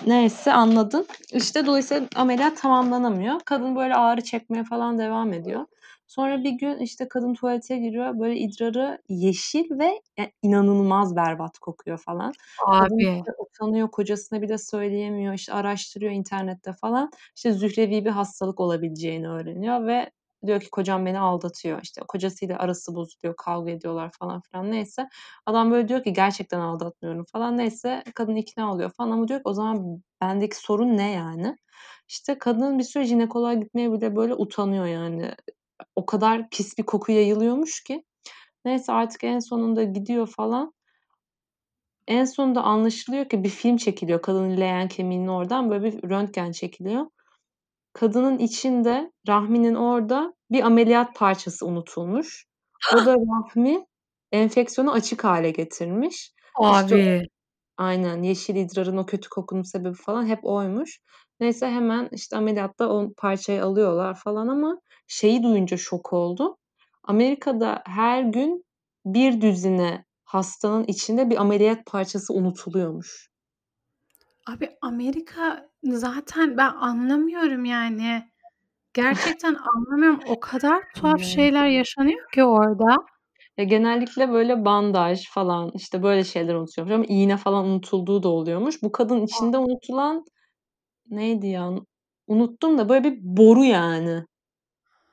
[0.07, 1.07] Neyse anladın.
[1.33, 3.39] İşte dolayısıyla ameliyat tamamlanamıyor.
[3.45, 5.65] Kadın böyle ağrı çekmeye falan devam ediyor.
[6.11, 8.19] Sonra bir gün işte kadın tuvalete giriyor.
[8.19, 12.31] Böyle idrarı yeşil ve ya inanılmaz berbat kokuyor falan.
[12.67, 13.03] Abi.
[13.03, 15.33] işte utanıyor, kocasına bir de söyleyemiyor.
[15.33, 17.11] İşte araştırıyor internette falan.
[17.35, 20.11] İşte zührevi bir hastalık olabileceğini öğreniyor ve
[20.45, 21.79] diyor ki kocam beni aldatıyor.
[21.83, 25.09] İşte kocasıyla arası bozuluyor, kavga ediyorlar falan filan neyse.
[25.45, 27.57] Adam böyle diyor ki gerçekten aldatmıyorum falan.
[27.57, 31.57] Neyse kadın ikna oluyor falan ama diyor ki o zaman bendeki sorun ne yani?
[32.07, 35.31] İşte kadın bir süre jinekoloğa gitmeye bile böyle utanıyor yani.
[35.95, 38.03] O kadar pis bir koku yayılıyormuş ki.
[38.65, 40.73] Neyse artık en sonunda gidiyor falan.
[42.07, 45.69] En sonunda anlaşılıyor ki bir film çekiliyor kadının leğen kemiğinin oradan.
[45.69, 47.05] Böyle bir röntgen çekiliyor.
[47.93, 52.45] Kadının içinde, rahminin orada bir ameliyat parçası unutulmuş.
[52.93, 53.85] O da rahmi
[54.31, 56.15] enfeksiyonu açık hâle getirmiş.
[56.15, 57.27] İşte Abi.
[57.77, 58.23] Aynen.
[58.23, 60.99] Yeşil idrarın o kötü kokunun sebebi falan hep oymuş.
[61.39, 64.81] Neyse hemen işte ameliyatta o parçayı alıyorlar falan ama
[65.11, 66.55] şeyi duyunca şok oldum.
[67.03, 68.65] Amerika'da her gün
[69.05, 73.29] bir düzine hastanın içinde bir ameliyat parçası unutuluyormuş.
[74.47, 78.23] Abi Amerika zaten ben anlamıyorum yani.
[78.93, 80.19] Gerçekten anlamıyorum.
[80.27, 82.95] O kadar tuhaf şeyler yaşanıyor ki orada.
[83.57, 88.83] Ya, genellikle böyle bandaj falan, işte, böyle şeyler unutuluyormuş ama iğne falan unutulduğu da oluyormuş.
[88.83, 90.25] Bu kadın içinde unutulan
[91.09, 91.71] neydi ya?
[92.27, 94.23] Unuttum da böyle bir boru yani.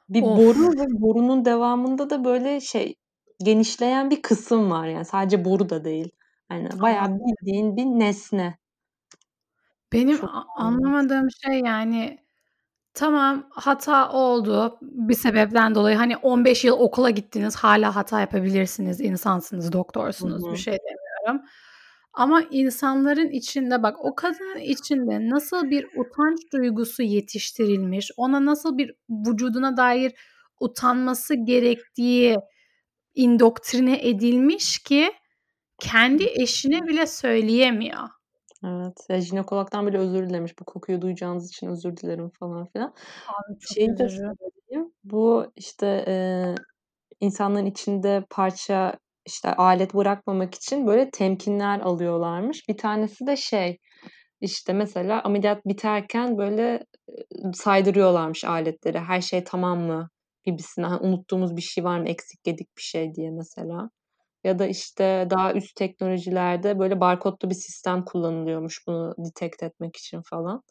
[0.08, 0.76] Bir boru Of!
[0.78, 2.94] ve borunun devamında da böyle şey,
[3.44, 6.10] genişleyen bir kısım var yani sadece boru da değil.
[6.48, 8.58] Hani bayağı bildiğin bir nesne.
[9.92, 10.46] Benim Çok a berbat.
[10.56, 12.18] anlamadığım şey yani
[12.94, 15.96] tamam hata oldu bir sebepten dolayı.
[15.96, 19.00] Hani 15 yıl okula gittiniz hâlâ hata yapabilirsiniz.
[19.00, 20.44] İnsansınız, Hı doktorsunuz.
[20.52, 20.56] Bir hı.
[20.58, 21.46] şey demiyorum.
[22.18, 28.94] Ama insanların içinde bak o kadının içinde nasıl bir utanç duygusu yetiştirilmiş, ona nasıl bir
[29.10, 30.12] vücuduna dair
[30.60, 32.36] utanması gerektiği
[33.14, 35.12] indoktrine edilmiş ki
[35.80, 38.08] kendi eşine bile söyleyemiyor.
[38.64, 39.06] Evet.
[39.08, 40.58] Ya, jinekologdan bile özür dilemiş.
[40.58, 42.94] "Bu kokuyu duyacağınız için özür dilerim." falan filan.
[43.26, 44.92] Abi çok Şeyi de söyleyeyim.
[45.04, 46.54] Bu, işte, eee,
[47.20, 48.98] insanların içinde parça,
[49.28, 52.68] işte, alet bırakmamak için böyle temkinler alıyorlarmış.
[52.68, 53.78] Bir tanesi de şey,
[54.40, 56.84] işte, mesela ameliyat biterken böyle,
[57.54, 58.98] saydırıyorlarmış aletleri.
[59.00, 60.08] "Her şey tamam mı?"
[60.44, 60.88] gibisinden.
[60.90, 62.08] Hani, "Unuttuğumuz bir şey var mı?
[62.08, 63.90] Eksik gedik bir şey." diye mesela.
[64.44, 70.22] Ya da, işte, daha üst teknolojilerde böyle barkodlu bir sistem kullanılıyormuş bunu detect etmek için
[70.30, 70.62] falan.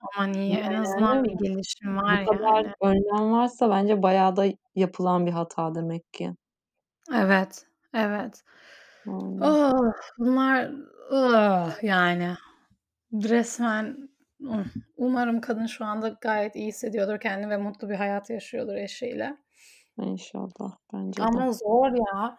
[0.00, 0.54] Aman iyi.
[0.56, 2.74] En azından Yani bir gelişim bu var kadar yani.
[2.82, 6.32] önlem varsa bence bayağı da yapılan bir hata demek ki.
[7.14, 8.44] Evet, evet.
[9.42, 9.92] Oh!
[10.18, 10.70] Bunlar
[11.82, 12.34] yani
[13.12, 14.08] resmen
[14.96, 19.36] umarım kadın şu anda gayet iyi hissediyordur kendini ve mutlu bir hayat yaşıyordur eşiyle.
[20.00, 20.76] İnşallah.
[20.92, 21.26] Bence de.
[21.26, 22.38] Ama zor ya.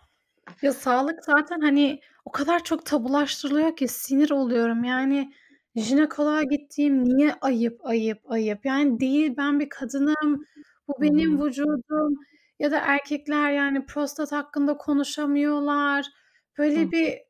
[0.61, 4.83] Ya, sağlık zaten, hani, o kadar çok tabulaştırılıyor ki sinir oluyorum.
[4.83, 5.33] Yani
[5.75, 8.65] jinekoloğa gittiğim niye ayıp, ayıp, ayıp?
[8.65, 10.45] Yani değil ben bir kadınım,
[10.87, 11.45] bu benim hı.
[11.45, 12.15] vücudum.
[12.59, 16.05] Ya da erkekler, yani, prostat hakkında konuşamıyorlar.
[16.57, 16.91] Böyle Hı.
[16.91, 17.25] bir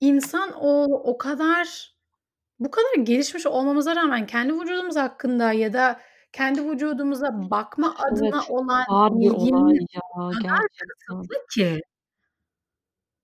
[0.00, 1.96] insanoğlu o kadar
[2.58, 6.00] bu kadar gelişmiş olmamıza rağmen kendi vücudumuz hakkında ya da
[6.32, 11.28] kendi vücudumuza bakma Evet, adına çok olan ağır bir olay ilgimiz ya o kadar gerçekten.
[11.28, 11.80] kısıtlı ki.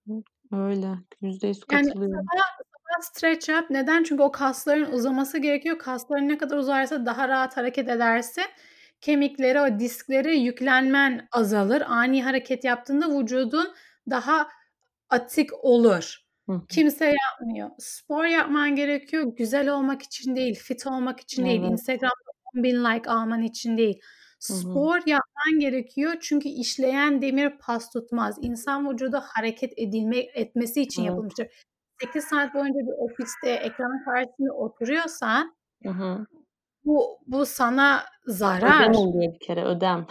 [0.09, 0.99] Hı, öyle.
[1.21, 2.31] %100 Yani, katılıyorum.
[2.31, 2.43] sabah
[2.73, 3.71] sabah stretch yap.
[3.71, 4.03] Neden?
[4.05, 5.79] Çünkü o kasların uzaması gerekiyor.
[5.79, 8.45] Kasların ne kadar uzarsa daha rahat hareket edersin.
[9.03, 11.83] Kemiklere, o disklere yüklenmen azalır.
[11.87, 13.75] Ani hareket yaptığında vücudun
[14.11, 14.49] daha
[15.11, 16.19] atik olur.
[16.49, 16.63] Hı hı.
[16.69, 17.71] Kimse yapmıyor.
[17.79, 19.25] Spor yapman gerekiyor.
[19.37, 21.73] Güzel olmak için değil, fit olmak için değil, Evet.
[21.73, 22.33] Instagram'da
[22.63, 24.01] 10.000 like alman için değil.
[24.49, 24.59] Hı hı.
[24.59, 28.37] Spor yapman gerekiyor çünkü işleyen demir pas tutmaz.
[28.43, 31.11] İnsan vücudu hareket edilme etmesi için Evet.
[31.11, 31.47] yapılmıştır.
[32.03, 36.27] 8 saat boyunca bir ofiste ekranın karşısında oturuyorsan Hı hı.
[36.85, 38.95] Bu bu sana Ödem zarar.
[38.95, 40.07] oluyor bir kere, ödem.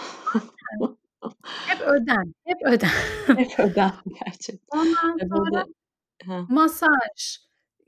[1.67, 2.89] Hep ödem, hep ödem.
[3.27, 3.91] Hep ödem
[4.25, 4.79] gerçekten.
[4.79, 5.65] Ondan sonra
[6.25, 6.49] Heh.
[6.49, 7.37] masaj.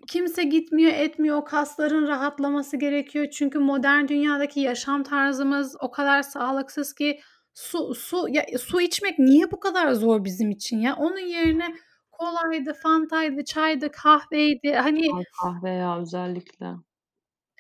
[0.08, 1.38] Kimse gitmiyor, etmiyor.
[1.38, 3.28] O kasların rahatlaması gerekiyor.
[3.32, 7.20] Çünkü modern dünyadaki yaşam tarzımız o kadar sağlıksız ki
[7.54, 10.96] su su ya, su içmek niye bu kadar zor bizim için ya?
[10.96, 11.76] Onun yerine
[12.12, 14.74] kolaydı, fantaydı, çaydı, kahveydi.
[14.74, 16.66] Hani Ay, kahve ya özellikle.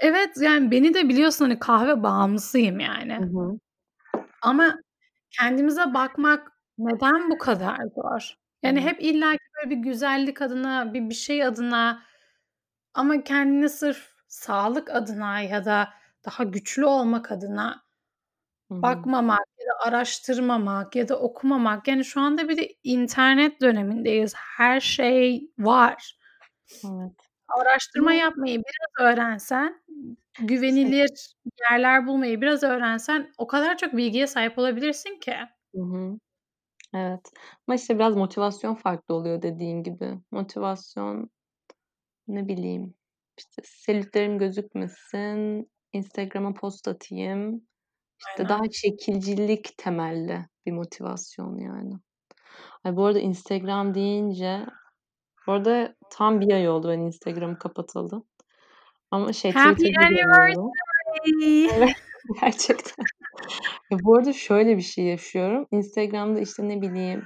[0.03, 3.13] Evet, yani, beni de biliyorsun, hani, kahve bağımlısıyım Hı yani.
[3.15, 3.59] hı.
[4.41, 4.75] Ama
[5.31, 8.35] kendimize bakmak neden bu kadar zor?
[8.63, 8.91] Yani, Evet.
[8.91, 12.03] hep illaki böyle bir güzellik adına, bir bir şey adına
[12.93, 15.89] ama kendini sırf sağlık adına ya da
[16.25, 17.83] daha güçlü olmak adına
[18.71, 18.81] Hı hı.
[18.83, 21.87] bakmamak ya da araştırmamak ya da okumamak.
[21.87, 24.33] Yani, şu anda bir de internet dönemindeyiz.
[24.57, 26.17] Her şey var.
[26.85, 27.32] Evet.
[27.61, 29.83] Araştırma yapmayı biraz öğrensen,
[30.39, 31.09] güvenilir
[31.71, 35.35] yerler bulmayı biraz öğrensen o kadar çok bilgiye sahip olabilirsin ki.
[35.75, 36.19] Hı hı.
[36.95, 37.31] Evet.
[37.67, 40.19] Ama, işte, biraz motivasyon farklı oluyor dediğin gibi.
[40.31, 41.31] Motivasyon,
[42.27, 42.95] ne bileyim,
[43.39, 47.67] işte, selülitlerim gözükmesin, Instagram'a post atayım,
[48.19, 48.71] işte, daha Aynen.
[48.73, 51.93] şekilcilik temelli bir motivasyon yani.
[52.85, 54.65] Ay, bu arada Instagram deyince
[55.47, 58.23] bu arada tam 1 ay oldu ben Instagram'ı kapatalı.
[59.11, 60.55] Ama şey, Happy anniversary.
[61.77, 61.95] Evet,
[62.41, 63.05] gerçekten.
[63.91, 65.67] Ya, bu arada şöyle bir şey yaşıyorum.
[65.71, 67.25] Instagram'da, işte, ne bileyim,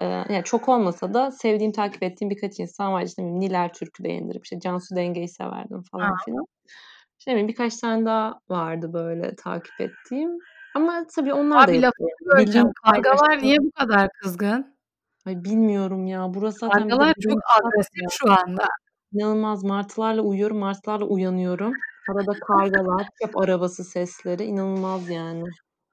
[0.00, 3.02] eee, yani, çok olmasa da sevdiğim, takip ettiğim birkaç insan var.
[3.02, 6.44] İşte, Nilay Türk'ü beğenirim, işte, Cansu Denge'yi severdim falan filan.
[7.18, 10.30] İşte, ne bileyim, birkaç tane daha vardı böyle takip ettiğim.
[10.74, 12.10] Ama tabii onlar da Abi, yapıyor.
[12.10, 12.72] lafını Bildiğim böleceğim.
[12.84, 14.75] Paylaşım niye bu kadar kızgın?
[15.26, 16.34] Ay, bilmiyorum ya.
[16.34, 18.68] Burası zaten Kargalar çok agresif şu anda.
[19.12, 21.72] İnanılmaz martılarla uyuyorum, martılarla uyanıyorum.
[22.10, 25.42] Arada kargalar, çöp arabası sesleri, inanılmaz yani.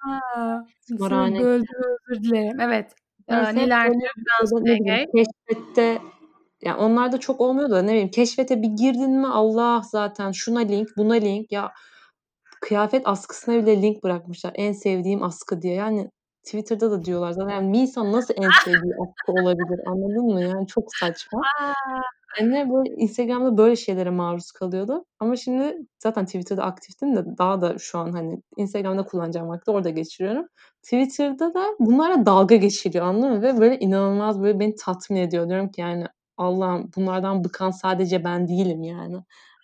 [0.07, 0.19] A!
[0.81, 1.65] Seni Tımarhane böldüm,
[2.09, 2.59] özür dilerim.
[2.59, 2.93] Evet,
[3.29, 6.01] eee, Neyse hep Nilay böyle Türk, ya Cansu da keşfette
[7.19, 11.51] çok olmuyor da ne bileyim keşfete bir girdin mi Allah zaten şuna link, buna link.
[11.51, 11.71] Ya,
[12.61, 14.51] kıyafet askısına bile link bırakmışlar.
[14.55, 15.73] En sevdiğim askı diye.
[15.73, 16.09] Yani
[16.43, 17.49] Twitter'da da diyorlar zaten.
[17.49, 20.41] Yani bir insan nasıl en sevdiği askı olabilir, anladın mı?
[20.41, 21.41] Yani çok saçma.
[21.61, 21.73] A!
[22.39, 25.03] Yani böyle Instagram'da böyle şeylere maruz kalıyordum.
[25.19, 29.89] Ama şimdi zaten Twitter'da aktiftim de daha da şu an, hani, Instagram'da kullanacağım vakti orada
[29.89, 30.47] geçiriyorum.
[30.83, 33.41] Twitter'da da bunlarla dalga geçiliyor, anladın mı?
[33.41, 35.49] Ve böyle inanılmaz böyle beni tatmin ediyor.
[35.49, 36.05] Diyorum ki yani
[36.37, 39.17] Allah'ım bunlardan bıkan sadece ben değilim yani.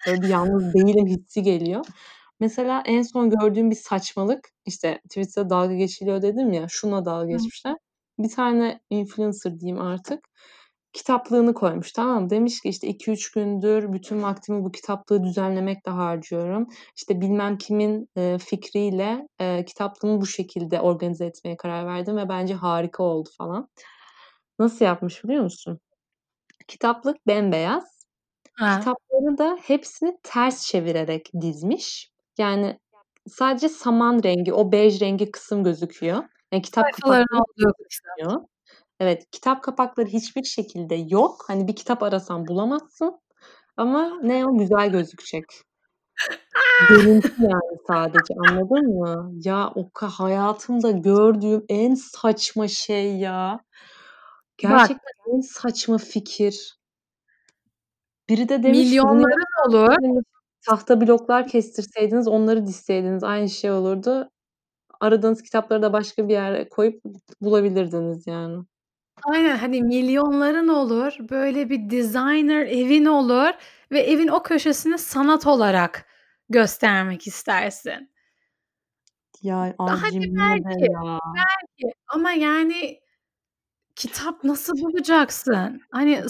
[0.08, 1.86] Böyle bir yalnız değilim hissi geliyor.
[2.40, 7.76] Mesela en son gördüğüm bir saçmalık, işte, Twitter'da dalga geçiliyor dedim ya, şununla dalga geçmişler.
[8.20, 10.20] Bir tane influencer diyeyim artık,
[10.94, 12.30] kitaplığını koymuş, tamam mı?
[12.30, 16.68] Demiş ki, işte, "2-3 gündür bütün vaktimi bu kitaplığı düzenlemekle harcıyorum.
[16.98, 22.54] İşte, bilmem kimin, eee, fikriyle, eee, kitaplığımı bu şekilde organize etmeye karar verdim ve bence
[22.54, 23.70] harika oldu." falan.
[24.60, 25.80] Nasıl yapmış biliyor musun?
[26.68, 28.00] Kitaplık bembeyaz.
[28.58, 28.90] Ha.
[28.90, 32.12] Kitapları da hepsini ters çevirerek dizmiş.
[32.40, 32.80] Yani
[33.28, 36.24] sadece saman rengi, o bej rengi kısım gözüküyor.
[36.52, 37.26] Yani kitap kapakları
[37.58, 38.42] gözükmüyor.
[39.00, 41.44] Evet, kitap kapakları hiçbir şekilde yok.
[41.48, 43.20] Hani bir kitap arasan bulamazsın
[43.78, 45.46] ama ne o güzel gözükecek.
[46.90, 49.32] Görüntü yani sadece, anladın mı?
[49.44, 53.60] Ya o ka hayatımda gördüğüm en saçma şey ya.
[54.64, 56.80] Bak Gerçekten en saçma fikir.
[58.30, 59.96] Biri de demiş Milyonların olur.
[60.68, 64.30] Tahta bloklar kestirseydiniz, onları dizseydiniz aynı şey olurdu.
[65.00, 67.04] Aradığınız kitapları da başka bir yere koyup
[67.42, 68.64] bulabilirdiniz yani.
[69.26, 73.52] Aynen, hani, milyonların olur, böyle bir designer evin olur
[73.92, 76.06] ve evin o köşesini sanat olarak
[76.50, 78.12] göstermek istersin.
[79.42, 81.20] Ya, Hadi belki, ya.
[81.36, 83.00] belki ama yani
[83.96, 85.82] kitap nasıl bulacaksın?
[85.92, 86.24] Hani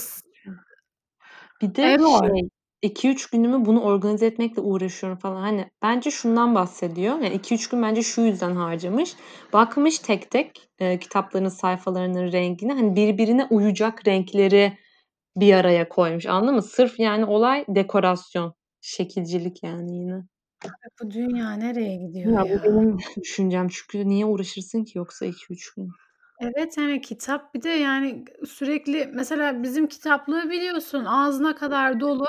[1.61, 2.27] Bir de Error.
[2.37, 2.49] şey,
[2.81, 5.41] 2-3 günümü bunu organize etmekle uğraşıyorum falan.
[5.41, 7.13] Hani, bence şundan bahsediyor.
[7.19, 9.15] Yani 2-3 gün bence şu yüzden harcamış.
[9.53, 14.77] Bakmış tek tek, eee, kitapların sayfalarının rengine, hani, birbirine uyacak renkleri
[15.37, 16.25] bir araya koymuş.
[16.25, 16.61] Anladın mı?
[16.63, 20.21] Sırf yani olay dekorasyon, şekilcilik yani yine.
[21.01, 22.63] Bu dünya nereye gidiyor Ya, bu ya?
[22.63, 23.67] benim düşüncem.
[23.67, 25.95] Çünkü niye uğraşırsın ki yoksa 2-3 gün?
[26.41, 32.25] Evet, yani kitap bir de yani sürekli mesela bizim kitaplığı biliyorsun ağzına kadar dolu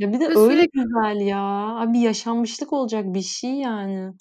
[0.00, 1.38] Ya, bir de ve öyle sürekli güzel ya.
[1.80, 4.12] Abi yaşanmışlık olacak bir şey yani.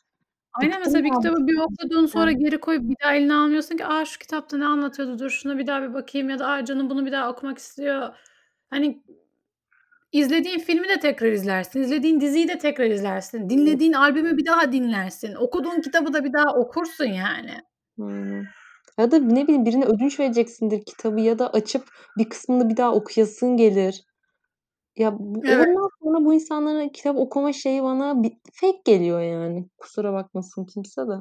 [0.54, 3.78] Aynen Bıktım mesela bir bu kitabı bir okudun sonra geri koyup bir daha eline almıyorsun
[3.78, 5.20] ki, "A, şu kitapta ne anlatıyordu?
[5.20, 8.10] Dur şuna bir daha bir bakayım." ya da, "A, canım bunu bir daha okumak istiyor."
[8.70, 9.04] Hani
[10.12, 13.50] izlediğin filmi de tekrar izlersin, izlediğin diziyi de tekrar izlersin, Evet.
[13.50, 17.52] dinlediğin albümü bir daha dinlersin, okuduğun kitabı da bir daha okursun yani.
[18.02, 18.48] Aynen.
[19.00, 21.84] Ya da ne bileyim birine ödünç vereceksindir kitabı ya da açıp
[22.18, 24.06] bir kısmını bir daha okuyasın gelir.
[25.00, 25.68] Ya, bu Evet.
[25.68, 29.66] ondan sonra bu insanların kitap okuma şeyi bana bir fake geliyor yani.
[29.78, 31.14] Kusura bakmasın kimse de.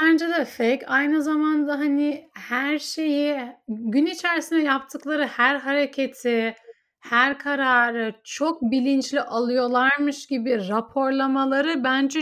[0.00, 0.86] Bence de fake.
[0.86, 3.36] Aynı zamanda, hani, her şeyi,
[3.68, 6.54] gün içerisinde yaptıkları her hareketi,
[7.00, 12.20] her kararı çok bilinçli alıyorlarmış gibi raporlamaları bence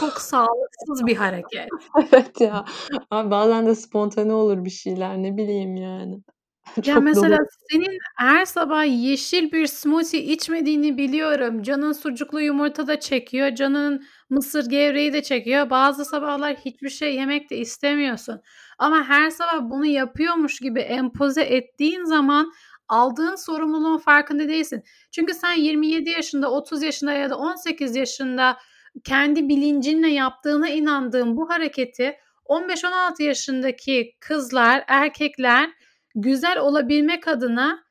[0.00, 1.68] çok sağlıksız bir hareket.
[2.12, 2.64] Evet ya.
[3.10, 6.22] Abi bazen de spontane olur bir şeyler, ne bileyim yani.
[6.86, 7.46] Ya, Çok mesela doğru.
[7.70, 11.62] senin her sabah yeşil bir smoothie içmediğini biliyorum.
[11.62, 15.70] Canın sucuklu yumurta da çekiyor, canın mısır gevreği de çekiyor.
[15.70, 18.40] Bazı sabahlar hiçbir şey yemek de istemiyorsun
[18.78, 22.52] ama her sabah bunu yapıyormuş gibi empoze ettiğin zaman
[22.88, 24.82] aldığın sorumluluğun farkında değilsin.
[25.12, 28.56] Çünkü sen 27 yaşında, 30 yaşında ya da 18 yaşında
[29.04, 35.70] kendi bilincinle yaptığına inandığın bu hareketi 15-16 yaşındaki kızlar, erkekler
[36.14, 37.84] güzel olabilmek adına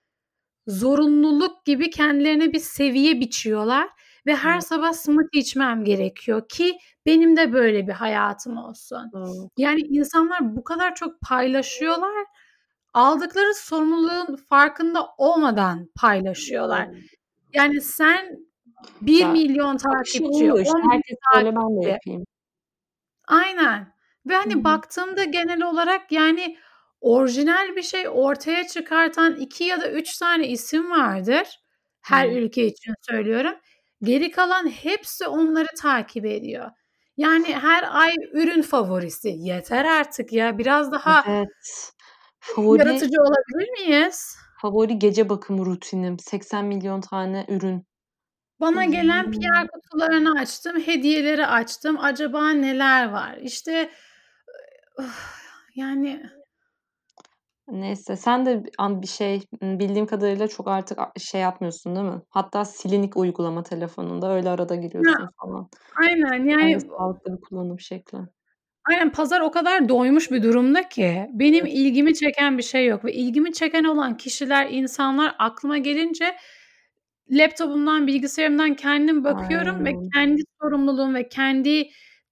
[0.67, 3.89] zorunluluk gibi kendilerine bir seviye biçiyorlar
[4.26, 4.63] ve her Evet.
[4.67, 9.11] sabah smoothie içmem gerekiyor ki benim de böyle bir hayatım olsun.
[9.17, 9.49] Evet.
[9.57, 12.26] Yani insanlar bu kadar çok paylaşıyorlar,
[12.93, 16.89] aldıkları sorumluluğun farkında olmadan paylaşıyorlar.
[17.53, 18.39] Yani sen
[19.01, 20.72] bir Ya, milyon akışı takipçi, uyuyor işte.
[20.78, 22.24] 10.000 Herkes böyle ben de takipçi yapayım.
[23.28, 23.93] Aynen
[24.28, 24.63] ve, hani, hı.
[24.63, 26.57] baktığımda genel olarak, yani,
[27.01, 31.47] orijinal bir şey ortaya çıkartan 2 ya da 3 tane isim vardır.
[32.01, 32.37] Her Evet.
[32.37, 33.53] ülke için söylüyorum.
[34.03, 36.71] Geri kalan hepsi onları takip ediyor.
[37.17, 39.29] Yani her ay ürün favorisi.
[39.37, 41.47] Yeter artık ya, biraz daha Evet.
[42.39, 44.35] Favori yaratıcı olabilir miyiz?
[44.61, 47.85] favori gece bakımı rutinim, 80.000.000 tane ürün.
[48.59, 49.67] Bana gelen PR Bayılıyorum.
[49.73, 51.97] kutularını açtım, hediyeleri açtım.
[51.99, 53.37] Acaba neler var?
[53.41, 53.91] İşte,
[55.75, 56.23] yani
[57.72, 62.22] Neyse, sen de an bir şey, bildiğim kadarıyla çok artık a şey yapmıyorsun değil mi?
[62.30, 65.69] Hatta silinik uygulama telefonunda, öyle arada Ya, giriyorsun falan.
[66.01, 68.19] aynen, Bence yani sağlıklı bir kullanım şekli.
[68.89, 71.72] Aynen, pazar o kadar doymuş bir durumda ki benim Evet.
[71.72, 76.36] ilgimi çeken bir şey yok ve ilgimi çeken olan kişiler, insanlar aklıma gelince
[77.32, 80.13] laptopumdan, bilgisayarımdan kendim bakıyorum ve Aynen.
[80.15, 81.89] kendi sorumluluğum ve kendi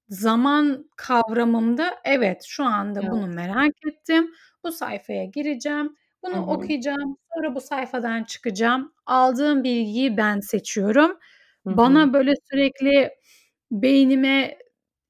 [0.10, 3.28] zaman kavramımda, evet, şu anda bunu Evet.
[3.28, 4.32] merak ettim,
[4.64, 6.42] bu sayfaya gireceğim, bunu hı.
[6.42, 8.94] okuyacağım, sonra bu sayfadan çıkacağım.
[9.06, 11.12] Aldığım bilgiyi ben seçiyorum.
[11.68, 11.78] Hı hı.
[11.78, 13.12] Bana böyle sürekli
[13.72, 14.58] beynime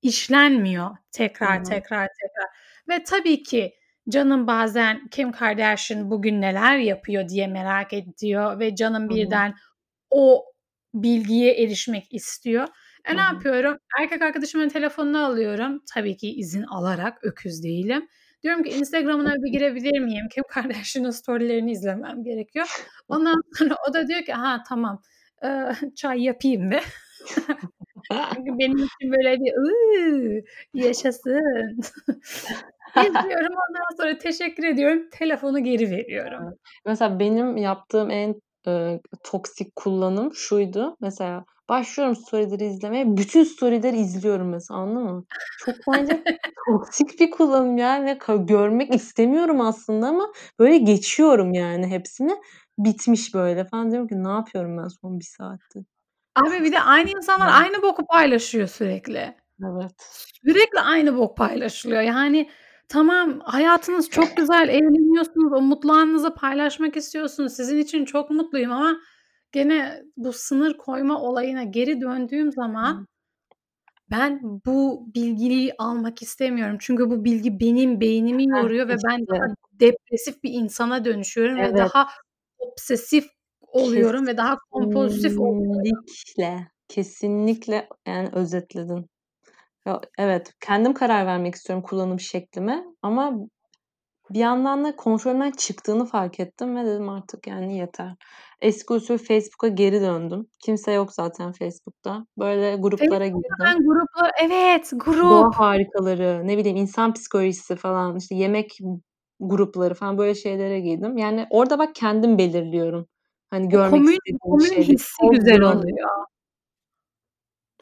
[0.02, 1.64] işlenmiyor tekrar, hı.
[1.64, 2.50] tekrar, tekrar
[2.90, 3.74] ve tabii ki
[4.10, 9.16] canım bazen Kim Kardashian bugün neler yapıyor diye merak ediyor ve canım Hı hı.
[9.16, 9.56] birden
[10.10, 10.46] o
[10.94, 12.68] bilgiye erişmek istiyor.
[13.06, 13.78] E, ne yapıyorum?
[14.00, 15.82] Erkek arkadaşımın telefonunu alıyorum.
[15.94, 18.08] Tabii ki izin alarak, öküz değilim.
[18.44, 20.26] Diyorum ki Instagram'ına bir girebilir miyim?
[20.32, 22.68] Kim Kardashian'ın story'lerini izlemem gerekiyor.
[23.08, 25.02] Ondan sonra o da diyor ki, ha, tamam,
[25.96, 26.70] çay yapayım.
[28.36, 30.42] Çünkü benim için böyle bir, ııı,
[30.74, 31.80] yaşasın.
[32.98, 36.56] İzliyorum, ondan sonra teşekkür ediyorum, telefonu geri veriyorum.
[36.86, 38.36] Mesela benim yaptığım en,
[38.68, 45.26] eee, toksik kullanım şuydu: Mesela başlıyorum story'leri izlemeye, bütün story'leri izliyorum mesela, anladın mı?
[45.66, 46.24] Çok bence
[46.70, 52.36] toksik bir kullanım yani görmek istemiyorum aslında ama böyle geçiyorum yani hepsini.
[52.78, 53.92] Bitmiş böyle falan.
[53.92, 55.86] Diyorum ki ne yapıyorum ben son 1 saattir?
[56.36, 59.36] Abi bir de aynı insanlar aynı boku paylaşıyor sürekli.
[59.64, 59.92] Evet.
[60.46, 62.02] Sürekli aynı bok paylaşılıyor.
[62.02, 62.50] Yani
[62.88, 67.54] tamam, hayatınız çok güzel, eğleniyorsunuz, o mutlu anınızı paylaşmak istiyorsunuz.
[67.54, 68.98] Sizin için çok mutluyum ama
[69.52, 73.08] gene bu sınır koyma olayına geri döndüğüm zaman
[74.12, 76.78] ben bu bilgiyi almak istemiyorum.
[76.80, 81.78] Çünkü bu bilgi benim beynimi yoruyor ve ben daha depresif bir insana dönüşüyorum ve Evet.
[81.78, 82.08] daha
[82.60, 83.30] obsesif
[83.68, 85.84] oluyorum ve daha kompulsif oluyorum.
[85.84, 89.06] Kesinlikle, kesinlikle, yani, özetledin.
[90.18, 93.34] Evet, kendim karar vermek istiyorum kullanım şeklime ama
[94.30, 98.16] bir yandan da kontrolümden çıktığını fark ettim ve dedim artık, yani, yeter.
[98.62, 100.48] Eski usul Facebook'a geri döndüm.
[100.66, 102.26] Kimse yok zaten Facebook'ta.
[102.38, 103.42] Böyle gruplara girdim.
[103.66, 105.54] ben gruplar Evet, Doğa grup.
[105.56, 108.78] harikaları, ne bileyim, insan psikolojisi falan, işte, yemek
[109.40, 111.18] grupları falan böyle şeylere girdim.
[111.18, 113.08] Yani, orada bak kendim belirliyorum.
[113.50, 114.88] Hani, görmek komün istediğim komün şeyleri.
[114.94, 116.10] hissi güzel oluyor.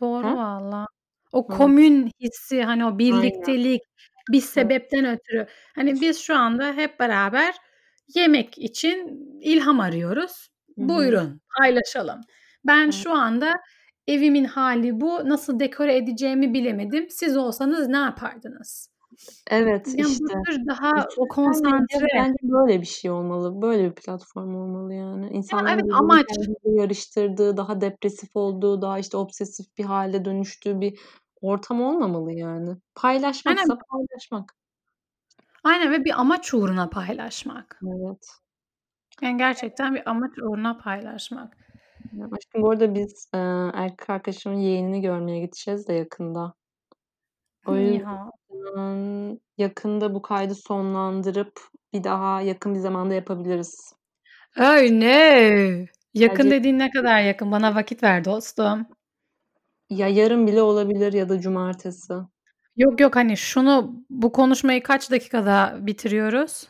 [0.01, 0.35] Doğru Ha?
[0.37, 0.85] valla.
[1.31, 3.81] O komün hissi, hani, o birliktelik,
[4.29, 4.45] bir Evet.
[4.45, 5.47] sebepten ötürü.
[5.75, 7.55] Hani, biz şu anda hep beraber
[8.15, 10.49] yemek için ilham arıyoruz.
[10.77, 10.89] Hı hı.
[10.89, 12.21] Buyurun, paylaşalım.
[12.67, 12.93] Ben Evet.
[12.93, 13.53] şu anda
[14.07, 17.09] evimin hâli bu, nasıl dekore edeceğimi bilemedim.
[17.09, 18.89] Siz olsanız ne yapardınız?
[19.51, 20.33] Evet, Ya, bu işte.
[20.47, 23.61] tür E, daha medya konsantre bence böyle bir şey olmalı.
[23.61, 25.25] Böyle bir platform olmalı, yani.
[25.25, 26.25] Ya, İnsanların evet, birbirini amaç
[26.63, 30.99] yarıştırdığı, daha depresif olduğu, daha, işte, obsesif bir hâle dönüştüğü bir
[31.41, 32.69] ortam olmamalı, yani.
[32.69, 32.79] Aynen.
[32.95, 34.55] Paylaşmaksa paylaşmak.
[35.63, 37.79] Aynen ve bir amaç uğruna paylaşmak.
[37.83, 38.27] Evet.
[39.21, 41.57] Yani, gerçekten bir amaç uğruna paylaşmak.
[42.31, 43.39] Aşkım bu arada biz, eee,
[43.73, 46.53] erkek arkadaşımın yeğenini görmeye gideceğiz de yakında.
[47.65, 51.61] O yüzden yakında bu kaydı sonlandırıp
[51.93, 53.93] bir daha yakın bir zamanda yapabiliriz.
[54.57, 55.85] No!
[56.13, 57.51] Yakın Sadece dediğin ne kadar yakın?
[57.51, 58.87] Bana vakit ver dostum.
[59.89, 62.13] Ya, yarın bile olabilir ya da cumartesi.
[62.77, 66.67] Yok, yok, hani, şunu, bu konuşmayı kaç dakikada bitiriyoruz?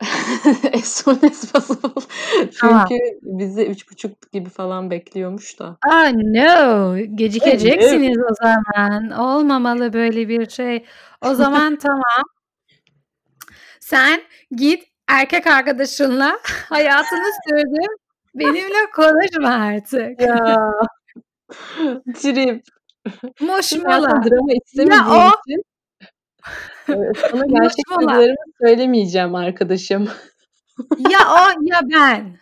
[0.74, 2.02] As soon as possible.
[2.60, 2.86] Tamam.
[2.88, 5.76] Çünkü bizi 3.30 gibi falan bekliyormuş da.
[5.86, 5.92] No!
[5.92, 6.96] Oh, no!
[7.14, 9.10] Gecikeceksiniz o zaman.
[9.10, 10.84] Olmamalı böyle bir şey.
[11.22, 12.22] O zaman tamam.
[13.80, 17.96] Sen git erkek arkadaşınla hayatını sürdür.
[18.34, 20.20] Benimle konuşma artık.
[20.20, 20.72] Ya.
[22.14, 22.62] Trip.
[24.00, 25.62] Sana drama Ya istemediğim o için
[27.30, 30.08] sana gerçek duygularımı söylemeyeceğim arkadaşım.
[30.98, 32.38] Ya o ya ben.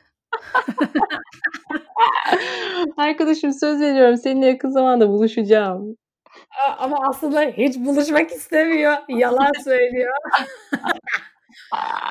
[2.96, 5.96] Arkadaşım söz veriyorum seninle yakın zamanda buluşacağım.
[6.78, 8.96] Ama aslında hiç buluşmak istemiyor.
[9.08, 10.14] Yalan söylüyor.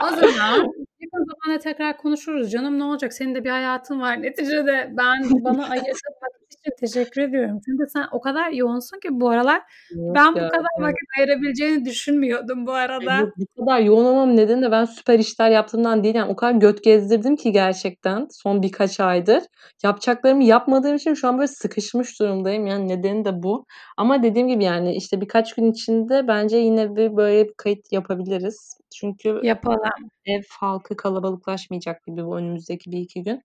[0.03, 0.73] O zaman
[1.03, 2.79] yakın zamanda tekrar konuşuruz canım.
[2.79, 3.13] Ne olacak?
[3.13, 4.21] Senin de bir hayatın var.
[4.21, 7.59] Neticede ben bana ayırdığın vakit için teşekkür ediyorum.
[7.65, 9.61] Çünkü sen o kadar yoğunsun ki bu aralar.
[9.91, 10.87] Yok Ben bu ya, kadar evet.
[10.87, 13.17] vakit ayırabileceğini düşünmüyordum bu arada.
[13.19, 16.51] Evet, bu kadar yoğun olmamın nedeni de ben süper işler yaptığımdan değil, yani, o kadar
[16.51, 19.43] göt gezdirdim ki gerçekten son birkaç aydır.
[19.83, 22.67] Yapacaklarımı yapmadığım için şu an böyle sıkışmış durumdayım.
[22.67, 23.65] Yani, nedeni de bu.
[23.97, 28.77] Ama dediğim gibi, yani, işte, birkaç gün içinde bence yine bir böyle bir kayıt yapabiliriz.
[28.95, 29.79] Çünkü Yapalım.
[30.25, 33.43] ev halkı kalabalıklaşmayacak gibi bu önümüzdeki 1-2 gün.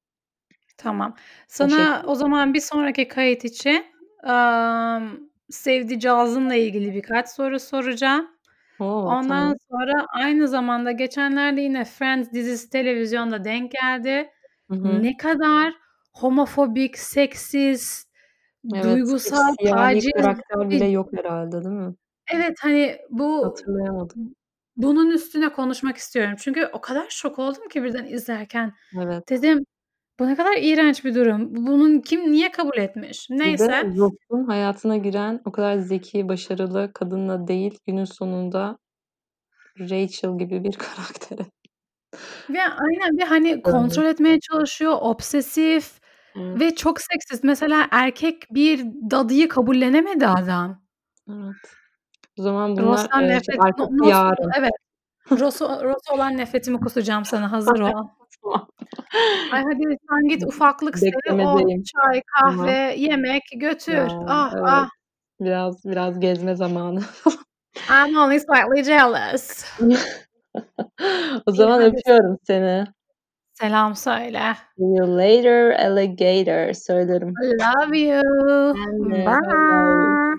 [0.77, 1.15] Tamam.
[1.49, 3.87] Sana o zaman bir sonraki kayıt için,
[4.25, 5.19] emm,
[5.51, 8.29] sevdicağızımla ilgili birkaç soru soracağım.
[8.79, 8.85] O!
[9.07, 9.59] Ondan Tamam.
[9.71, 14.31] sonra aynı zamanda geçenlerde yine Friends dizisi televizyonda denk geldi.
[14.71, 15.03] Hı hı.
[15.03, 15.75] Ne kadar
[16.15, 18.09] homofobik, seksist,
[18.75, 21.95] Evet, duygusal taciz karakter bile bir yok herhâlde, değil mi?
[22.35, 24.19] Evet, hani, bu Hatırlayamadım.
[24.79, 26.35] Bunun üstüne konuşmak istiyorum.
[26.39, 28.75] Çünkü o kadar şok oldum ki birden izlerken.
[29.03, 29.29] Evet.
[29.29, 29.65] Dedim,
[30.19, 31.57] bu ne kadar iğrenç bir durum.
[31.57, 33.31] Bu bunun kim niye kabul etmiş?
[33.31, 33.83] Bir de Neyse.
[33.97, 38.79] Ross'un hayatına giren o kadar zeki, başarılı kadınla değil, günün sonunda
[39.81, 41.47] Rachel gibi bir karaktere
[42.51, 46.01] Ve aynen ve, hani, kontrol etmeye çalışıyor, obsesif
[46.37, 46.61] Evet.
[46.61, 47.45] ve çok seksist.
[47.45, 50.83] Mesela erkek bir dadıyı kabullenemedi adam.
[51.29, 51.78] Evet.
[52.39, 54.51] O zaman bunlar, Ross'tan eee, nefret şey no yarın.
[54.59, 54.73] evet.
[55.31, 58.09] Ross'a Ross'a olan nefretimi kusacağım sana, hazır ol.
[59.53, 61.11] Ay, hadi sen git ufaklık sev,
[61.47, 63.95] o çay, kahve, yemek götür.
[63.95, 64.65] Ya, Ah, evet.
[64.69, 64.89] ah.
[65.41, 67.01] Biraz biraz gezme zamanı.
[67.91, 69.65] I'm only slightly jealous.
[71.47, 71.97] O İyi, zaman hadi.
[71.97, 72.85] öpüyorum seni.
[73.53, 74.43] Selam söyle.
[74.79, 77.29] See you later alligator söylerim.
[77.43, 78.23] I love you.
[79.11, 79.27] Bye.
[79.27, 80.37] bay.